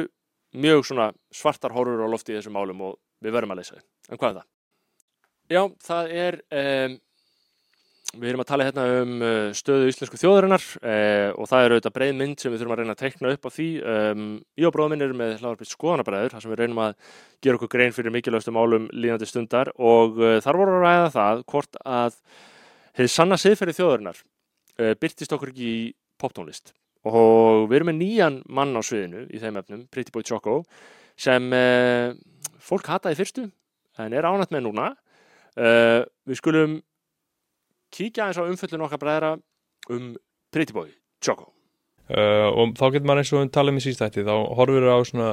mjög 0.65 0.88
svona 0.89 1.10
svartar 1.42 1.76
horfur 1.76 2.04
á 2.04 2.08
lofti 2.12 2.34
í 2.34 2.39
þessum 2.39 2.58
málum 2.58 2.88
og 2.89 2.98
við 3.24 3.36
verðum 3.36 3.56
að 3.56 3.62
leysa 3.62 3.78
þau. 3.78 3.86
En 4.10 4.22
hvað 4.22 4.30
er 4.30 4.39
það? 4.39 4.50
Já, 5.50 5.62
það 5.88 6.12
er, 6.24 6.39
um, 6.62 6.98
við 8.17 8.32
erum 8.32 8.41
að 8.41 8.50
tala 8.50 8.65
hérna 8.65 8.86
um 9.04 9.12
uh, 9.22 9.50
stöðu 9.54 9.89
íslensku 9.91 10.17
þjóðarinnar 10.17 10.63
uh, 10.82 11.30
og 11.38 11.50
það 11.52 11.65
er 11.65 11.74
auðvitað 11.76 11.95
breið 11.98 12.13
mynd 12.17 12.41
sem 12.41 12.54
við 12.54 12.62
þurfum 12.62 12.74
að 12.74 12.82
reyna 12.82 12.95
að 12.95 13.04
tekna 13.04 13.34
upp 13.36 13.45
á 13.45 13.50
því. 13.54 13.67
Um, 13.93 14.24
ég 14.58 14.69
og 14.69 14.74
bróðum 14.74 14.95
minn 14.95 15.06
erum 15.06 15.22
með 15.22 15.36
hlaðarpitt 15.38 15.72
skoðanabræður, 15.74 16.34
þar 16.34 16.45
sem 16.45 16.54
við 16.54 16.62
reynum 16.63 16.82
að 16.88 17.13
gera 17.45 17.60
okkur 17.60 17.72
grein 17.76 17.93
fyrir 17.93 18.15
mikilvægstu 18.15 18.56
málum 18.56 18.89
líðandi 18.95 19.30
stundar. 19.30 19.72
Og 19.78 20.17
uh, 20.24 20.39
þar 20.41 20.60
voru 20.63 20.80
að 20.80 20.86
ræða 20.88 21.13
það 21.19 21.45
hvort 21.54 21.80
að 21.86 22.19
hefði 22.98 23.13
sanna 23.13 23.39
siðferði 23.39 23.78
þjóðarinnar 23.78 24.24
uh, 24.26 24.93
byrtist 25.06 25.38
okkur 25.38 25.54
ekki 25.54 25.69
í 25.69 25.80
poptónlist. 26.19 26.74
Og 27.08 27.69
við 27.69 27.80
erum 27.80 27.93
með 27.93 28.02
nýjan 28.02 28.41
mann 28.50 28.74
á 28.74 28.82
sviðinu 28.84 29.28
í 29.30 29.39
þeim 29.39 29.62
efnum, 29.62 29.86
Pretty 29.93 30.12
Boy 30.15 30.26
Choco 30.26 30.63
sem 31.19 31.45
uh, 31.54 32.12
fólk 32.63 32.89
hataði 32.89 33.22
fyrstu 33.22 33.48
en 34.00 34.15
er 34.15 34.28
ánætt 34.28 34.52
með 34.56 34.65
núna. 34.65 34.91
Uh, 35.60 36.08
við 36.28 36.39
skulum 36.39 36.80
kíkja 37.95 38.28
eins 38.30 38.39
á 38.39 38.43
umföllun 38.45 38.86
okkar 38.88 39.02
bræðra 39.02 39.32
um 39.89 40.12
Pretty 40.54 40.73
Boy 40.75 40.91
Choco 41.23 41.54
Uh, 42.10 42.47
og 42.58 42.71
þá 42.73 42.88
getur 42.95 43.06
maður 43.06 43.19
eins 43.21 43.30
og 43.36 43.43
við 43.43 43.49
talum 43.54 43.75
í 43.78 43.82
sístætti 43.86 44.23
þá 44.25 44.32
horfur 44.58 44.82
við 44.82 44.89
á 44.89 44.97
svona 45.06 45.25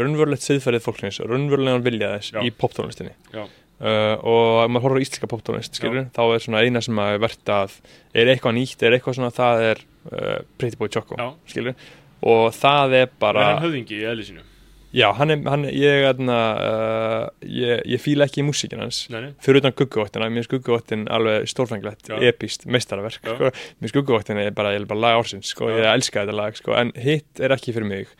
raunverulegt 0.00 0.42
siðferðið 0.42 0.82
fólksins, 0.82 1.20
raunverulegan 1.30 1.84
vilja 1.84 2.08
þess 2.16 2.32
Já. 2.34 2.40
í 2.42 2.50
poptónlistinni 2.58 3.12
Já. 3.30 3.44
uh, 3.44 4.14
og 4.18 4.64
maður 4.66 4.82
horfur 4.88 4.98
á 4.98 5.04
íslenska 5.04 5.28
poptónlist 5.30 5.78
skilur, 5.78 6.08
þá 6.10 6.22
er 6.24 6.42
svona 6.42 6.64
eina 6.66 6.82
sem 6.82 6.98
að 6.98 7.12
er 7.12 7.22
verðt 7.22 7.52
að 7.54 7.76
er 8.18 8.32
eitthvað 8.32 8.56
nýtt, 8.58 8.82
er 8.82 8.96
eitthvað 8.98 9.18
svona 9.20 9.30
það 9.36 9.62
er 9.68 9.84
uh, 10.10 10.40
Pretty 10.58 10.80
Boy 10.82 10.90
Choco 10.90 11.20
Já. 11.22 11.28
skilur, 11.54 11.78
og 12.34 12.42
það 12.58 12.96
er 13.04 13.14
bara 13.22 13.46
er 13.46 13.50
hann 13.52 13.64
höfðingi 13.68 14.00
í 14.00 14.04
eðli 14.10 14.26
sínu 14.32 14.44
já, 14.94 15.08
hann 15.18 15.34
er, 15.34 15.40
hann, 15.50 15.66
ég, 15.68 16.04
aðna, 16.08 16.38
uh, 16.54 17.24
ég, 17.42 17.82
ég 17.94 18.02
fíla 18.02 18.28
ekki 18.28 18.42
í 18.42 18.46
músíkin 18.46 18.82
hans 18.84 19.02
fyrir 19.42 19.60
utan 19.60 19.74
gugguvottina, 19.76 20.28
mér 20.30 20.44
finnst 20.44 20.52
gugguvottin 20.54 21.04
alveg 21.12 21.48
stórfenglegt, 21.50 22.08
Já. 22.12 22.16
epíst, 22.30 22.68
meistaraverk 22.70 23.20
Já. 23.20 23.34
sko. 23.34 23.50
mér 23.50 23.88
finnst 23.88 23.98
gugguvottin 23.98 24.40
er 24.44 24.54
bara, 24.56 24.72
ég 24.76 24.84
er 24.84 24.88
bara 24.90 25.04
lag 25.08 25.20
ársins 25.20 25.50
sko. 25.54 25.72
Ég 25.74 25.88
elska 25.90 26.22
þetta 26.22 26.38
lag, 26.38 26.56
sko. 26.58 26.76
en 26.78 26.94
hitt 26.96 27.42
er 27.42 27.54
ekki 27.56 27.74
fyrir 27.76 27.90
mig 27.90 28.14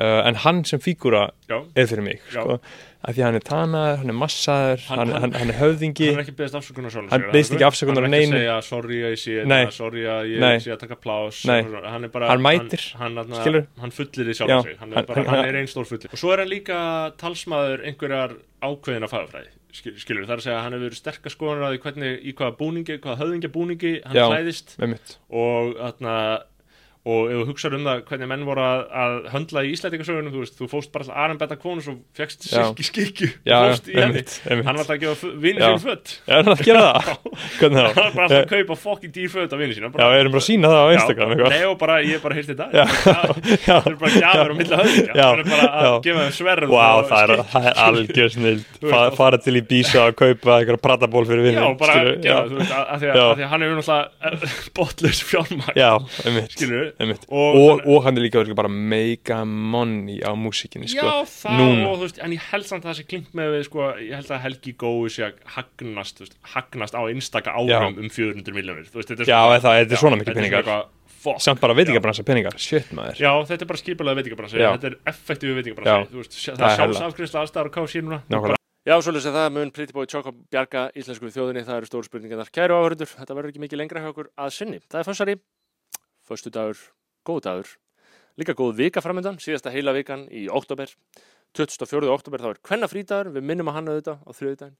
uh, 0.00 0.20
en 0.28 0.34
hann 0.44 0.64
sem 0.68 0.80
fígúra 0.80 1.30
er 1.48 1.86
fyrir 1.90 2.02
mig 2.06 2.20
sko. 2.30 2.58
af 2.98 3.14
því 3.14 3.20
að 3.22 3.26
hann 3.28 3.36
er 3.38 3.44
tanaður, 3.46 3.98
hann 4.00 4.10
er 4.10 4.16
massaður 4.18 4.80
Hann- 4.88 4.98
hann, 4.98 5.12
hann- 5.22 5.34
hann, 5.38 5.50
er 5.52 5.58
höfðingi. 5.60 6.08
hann 6.10 6.18
er 6.18 6.24
ekki 6.24 6.34
beðist 6.40 6.56
afsökunar 6.58 6.90
sjálfur 6.94 7.10
Hann 7.14 7.26
biðst 7.34 7.54
ekki 7.54 7.66
afsökunar 7.68 8.02
hann 8.08 8.14
er 8.14 8.24
ekki 8.24 8.32
að 8.32 8.38
segja 8.38 8.56
sorry 8.68 8.98
að 9.02 9.12
ég 9.14 9.20
sé 9.22 9.36
þetta, 9.44 9.72
sorry 9.76 10.02
að 10.14 10.30
ég 10.32 10.64
sé 10.64 10.72
að 10.74 10.80
taka 10.82 10.98
plás 11.04 11.42
hann 11.46 12.04
er 12.04 12.08
bara 12.16 12.28
Hann 12.32 12.42
mætir, 12.42 12.82
hann, 12.98 13.20
skilur. 13.38 13.68
fullir 13.94 14.26
í 14.26 14.34
Já, 14.34 14.40
sjálf 14.42 14.66
sig. 14.66 14.76
Hann 14.80 14.92
er, 14.98 15.46
er 15.46 15.60
einn 15.62 15.70
stór 15.70 15.86
fullir 15.86 16.10
og 16.12 16.18
svo 16.18 16.32
er 16.34 16.42
hann 16.42 16.50
líka 16.50 16.80
talsmaður 17.22 17.86
einhverjar 17.86 18.34
ákveðina 18.62 19.08
fagafræði 19.08 19.54
skil- 19.78 19.94
skilur, 20.00 20.26
það 20.26 20.34
er 20.34 20.40
að 20.42 20.46
segja 20.48 20.58
að 20.58 20.62
hann 20.66 20.76
hefur 20.78 20.98
sterkar 20.98 21.30
skoðunar 21.34 21.68
á 21.68 21.70
því 21.70 21.80
hvernig, 21.86 22.14
í 22.26 22.34
hvaða 22.34 22.56
búningi, 22.58 22.98
hvaða 22.98 23.18
höfðingja 23.22 23.50
búningi 23.54 23.92
hann 24.04 24.90
mitt 24.90 25.18
og 25.30 25.74
þarna 25.78 26.14
og 27.08 27.30
ef 27.32 27.38
þú 27.40 27.44
hugsaður 27.48 27.76
um 27.78 27.86
það 27.88 28.00
hvernig 28.10 28.28
menn 28.32 28.42
voru 28.48 28.62
að, 28.64 28.80
að 29.02 29.12
höndla 29.32 29.62
í 29.64 29.70
Íslandingasögunum, 29.72 30.32
þú 30.34 30.40
þú 30.58 30.66
fóst 30.72 30.90
bara 30.92 31.06
til 31.08 31.14
Arnbetta 31.24 31.56
konus 31.60 31.86
og 31.88 31.96
fegst 32.18 32.40
Já. 32.50 32.64
silki 32.68 32.84
skikju 32.88 33.28
og 33.48 33.48
hann 33.48 34.76
var 34.76 34.82
alltaf 34.82 34.94
að 34.96 35.00
gefa 35.04 35.30
vinni 35.40 35.62
Já. 35.62 35.68
sín 35.72 35.82
fött 35.86 36.08
hann 36.28 36.50
að 36.52 36.62
gera 36.66 36.82
það? 36.84 37.04
hann 37.62 37.74
var 37.78 37.92
bara 37.96 38.24
alltaf 38.26 38.38
að 38.38 38.50
kaupa 38.52 38.74
fokkin 38.82 39.12
dýr 39.14 39.30
fött 39.32 39.52
af 39.54 39.58
vinni 39.62 39.74
sín 39.78 39.86
já, 39.88 39.90
við 39.94 40.18
erum 40.20 40.32
bara 40.34 40.42
að 40.42 40.48
sína 40.48 40.66
það 40.72 40.82
á 40.82 40.86
Instagram. 40.98 41.28
Nei 41.48 41.64
og 41.68 41.76
bara, 41.80 41.94
ég 42.04 42.14
er 42.18 42.22
bara 42.24 42.34
heilt 42.38 42.50
þetta 42.52 42.66
Já. 42.68 42.84
Já. 42.84 42.86
Það 43.64 43.88
er 43.88 43.96
bara 44.02 44.12
gjafur 44.22 44.52
á 44.52 44.56
milli 44.58 44.74
höfðingja. 44.82 45.12
Já. 45.14 45.26
Það 45.28 45.38
er 45.38 45.46
bara 45.54 45.68
að 45.78 45.96
gefa 46.08 46.20
þeim 46.26 46.34
sverð 46.38 46.68
og 46.68 46.76
það 47.08 47.22
er, 47.24 47.72
algjör 47.86 48.30
snild 48.34 48.66
og- 48.88 49.16
fara 49.18 49.38
til 49.42 49.56
í 49.58 49.62
bísa 49.72 50.00
og 50.08 50.18
kaupa 50.18 50.50
eitthvað 50.58 50.82
prataból 50.84 51.24
fyrir 51.28 51.56
Já, 55.78 56.97
Og- 57.30 57.56
Og, 57.58 57.80
og, 57.86 58.02
hann 58.04 58.16
er 58.18 58.22
líka 58.24 58.40
örugglega 58.40 58.56
bara 58.58 58.68
mega 58.68 59.44
money 59.44 60.18
á 60.20 60.34
músíkinni 60.34 60.88
sko. 60.90 61.04
Já, 61.06 61.22
það 61.24 61.58
Núna. 61.60 61.86
og 61.88 61.98
þú 61.98 62.02
veist, 62.08 62.18
en 62.24 62.32
ég 62.32 62.42
held 62.50 62.66
samt 62.66 62.84
að 62.84 62.90
það 62.90 62.98
sé 62.98 63.04
klingt 63.06 63.32
með 63.38 63.48
við, 63.54 63.64
sko, 63.68 63.78
ég 64.02 64.14
held 64.18 64.26
að 64.34 64.40
Helgi 64.42 64.72
Gói 64.74 65.08
sé 65.14 65.22
að 65.28 65.34
hagnast, 65.54 66.18
þú 66.18 66.24
veist, 66.26 66.36
hagnast 66.54 66.94
á 66.98 67.02
einstaka 67.06 67.50
árum 67.54 67.68
Já. 67.70 67.80
um 67.86 68.08
400 68.10 68.52
miljónir, 68.54 68.86
þú 68.90 68.98
veist, 68.98 69.08
þetta 69.14 69.22
er 69.22 69.30
Já, 69.30 69.38
svona- 69.38 69.60
það- 69.62 69.78
þetta 69.84 69.92
er 69.92 70.02
svona 70.02 70.18
mikið 70.18 70.34
peningar. 70.34 70.84
samt 71.38 71.60
bara 71.60 71.74
já. 71.74 71.76
veitingabransa 71.78 72.22
peningar 72.24 72.58
shit 72.58 72.90
maður 72.94 73.16
Já, 73.18 73.32
þetta 73.46 73.62
er 73.62 73.66
bara 73.66 73.78
skipulega 73.78 74.16
veitingabransi, 74.22 74.58
Já. 74.58 74.70
þetta 74.76 74.86
er 74.86 74.96
þú 76.08 76.18
veist, 76.22 76.32
það 76.34 76.56
Það 76.58 76.70
er 76.70 76.76
sjálfsafgriðsla 76.78 77.42
aðstæður 77.42 77.68
á 77.68 77.74
KFC 77.74 78.00
núna. 78.02 78.54
Já, 78.88 78.94
svolítið 79.04 79.20
sem 79.26 79.34
það 79.34 79.52
mun 79.52 79.70
Pretty 79.70 79.92
Boy 79.92 80.06
Choco 80.06 80.32
bjarga 80.50 80.90
íslensku 80.96 81.28
þjóðinni, 81.28 81.64
það 81.66 81.76
eru 81.82 81.88
stóru 81.90 82.06
spurningarnar. 82.08 82.48
Kæru 82.54 82.72
áhörundur, 82.78 83.10
þetta 83.18 83.34
verður 83.36 83.50
ekki 83.52 83.60
mikið 83.60 83.76
lengra 83.82 84.00
hjá 84.00 84.08
okkur 84.14 84.28
að 84.38 84.52
sinni. 84.54 84.78
Það 84.88 85.00
er 85.02 85.04
fyrstari, 85.04 85.34
förstu 86.28 86.52
dagur, 86.54 86.80
góð 87.26 87.44
dagur, 87.48 87.74
líka 88.38 88.56
góð 88.58 88.76
vika 88.78 89.02
framöndan, 89.04 89.40
síðasta 89.42 89.72
heila 89.74 89.96
vikan 89.96 90.26
í 90.30 90.46
oktober, 90.52 90.92
24. 91.56 92.10
oktober, 92.12 92.44
þá 92.44 92.52
er 92.52 92.60
hvenna 92.68 92.90
frídagur, 92.90 93.32
við 93.34 93.48
minnum 93.48 93.72
að 93.72 93.78
hann 93.78 93.90
auðvitað 93.94 94.20
á 94.22 94.30
þriðudaginn. 94.36 94.76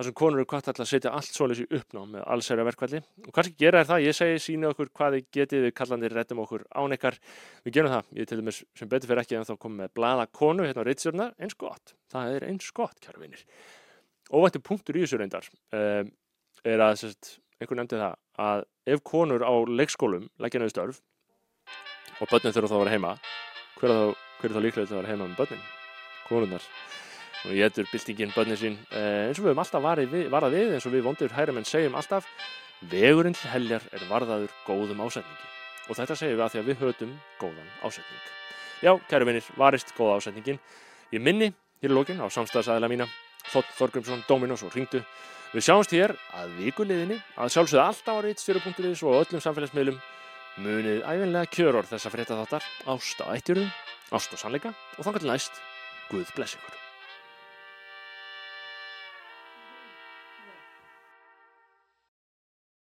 Það 0.00 0.06
sem 0.06 0.14
konur 0.16 0.40
eru 0.40 0.48
hvað 0.48 0.62
til 0.64 0.72
að 0.80 0.88
setja 0.88 1.10
allt 1.12 1.34
svoleiðis 1.34 1.58
í 1.60 1.76
uppnám 1.76 2.12
með 2.14 2.22
allsæra 2.32 2.64
verkvalli 2.64 3.00
og 3.26 3.34
kannski 3.36 3.58
gera 3.60 3.82
þér 3.82 3.88
það, 3.90 4.04
ég 4.06 4.16
segi 4.16 4.38
síni 4.40 4.68
okkur 4.70 4.88
hvað 4.96 5.16
þið 5.16 5.26
getið 5.36 5.64
við 5.66 5.74
kallandi 5.76 6.10
rettum 6.14 6.40
okkur 6.40 6.64
án 6.72 6.94
ykkar. 6.96 7.18
Við 7.66 7.74
gerum 7.76 7.92
það, 7.92 8.08
ég 8.16 8.30
til 8.30 8.38
dæmis 8.40 8.62
sem 8.80 8.90
betur 8.94 9.10
fyrir 9.10 9.22
ekki 9.24 9.36
en 9.36 9.44
þá 9.50 9.52
komum 9.58 9.82
með 9.82 9.92
blaða 9.98 10.24
konu 10.40 10.64
hérna 10.64 10.86
á 10.86 10.88
reitstjórnar 10.88 11.34
eins 11.36 11.58
gott, 11.60 11.94
það 12.14 12.38
er 12.38 12.48
eins 12.48 12.70
gott 12.80 12.96
kæru 13.04 13.20
vinir. 13.26 13.44
Óvættu 14.32 14.64
punktur 14.64 14.96
í 14.96 15.04
þessu 15.04 15.20
reyndar 15.20 15.50
um, 15.76 16.12
er 16.64 16.86
að 16.86 16.96
sérst, 17.02 17.34
einhver 17.60 17.78
nefndi 17.78 18.00
það 18.00 18.14
að 18.40 18.64
ef 18.94 19.02
konur 19.04 19.44
á 19.44 19.54
leikskólum 19.68 20.28
leggja 20.40 20.62
neðu 20.62 20.74
störf 20.74 21.00
og 22.20 22.30
börnin 22.30 22.54
þurfa 22.56 22.70
þá 22.70 22.76
að 22.76 22.82
vera 22.84 22.94
heima 22.96 23.12
hver 23.80 23.92
er 23.92 24.00
þá, 24.00 24.24
hver 24.40 24.50
er 24.50 24.56
þá 24.56 24.64
líklega 24.64 24.88
að 24.88 24.96
vera 24.98 25.12
heima 25.12 25.28
með 25.28 25.36
börnin? 25.40 25.62
Konurnar. 26.28 26.66
Og 27.40 27.54
ég 27.56 27.70
etur 27.70 27.88
byltingin 27.88 28.34
börnin 28.34 28.58
sín 28.60 28.76
eh, 28.92 29.28
eins 29.28 29.38
og 29.40 29.46
við 29.46 29.52
höfum 29.52 29.62
alltaf 29.62 29.84
varið 29.84 30.12
við, 30.12 30.26
varað 30.32 30.56
við 30.56 30.74
eins 30.76 30.88
og 30.88 30.94
við 30.94 31.06
vondur 31.06 31.32
hærumenn 31.36 31.68
segjum 31.68 31.96
alltaf 31.96 32.28
vegurinn 32.90 33.36
til 33.36 33.52
heljar 33.54 33.86
er 33.96 34.04
varðaður 34.10 34.52
góðum 34.66 35.00
ásetningi. 35.06 35.48
Og 35.88 35.96
þetta 35.96 36.16
segjum 36.20 36.36
við 36.36 36.44
að 36.44 36.52
því 36.52 36.60
að 36.60 36.68
við 36.68 36.84
höfum 36.84 37.16
góðan 37.40 37.72
ásetning. 37.88 38.28
Já, 38.80 38.92
kæru 39.08 39.28
vinir, 39.28 39.48
varist 39.60 39.96
góða 39.96 40.20
ásetningin. 40.20 40.60
Ég 41.12 41.24
minni 41.24 41.50
hér 41.80 41.92
í 41.92 41.96
lókin 41.96 42.20
á 42.20 42.28
samstæðsæðila 42.28 42.92
mína 42.92 43.08
Þótt 43.50 43.72
Þorgrimsson, 43.78 44.24
Dominos 44.28 44.62
og 44.66 44.74
Ringdu 44.76 45.00
Við 45.50 45.64
sjáumst 45.66 45.94
hér 45.96 46.14
að 46.38 46.52
vikuliðinni. 46.60 47.16
Að 47.34 47.54
sjálfsögðu 47.56 47.82
alltaf 47.82 48.20
á 48.22 48.24
rítstjóru.is 48.26 49.02
og 49.02 49.16
öllum 49.18 49.42
samfélagsmiðlum. 49.42 49.98
Munið 50.62 51.00
æfinlega 51.02 51.50
kjöror 51.56 51.88
þessa 51.90 52.12
frétta 52.14 52.38
þáttar 52.38 52.68
ást 52.94 53.22
á 53.22 53.26
ættjörðum, 53.34 53.72
ást 54.14 54.34
á 54.34 54.36
sannleika 54.38 54.74
og 54.98 55.06
þangar 55.06 55.26
til 55.26 55.32
næst. 55.32 55.64
Guð 56.10 56.30
bless 56.36 56.58
ykkur 56.58 56.79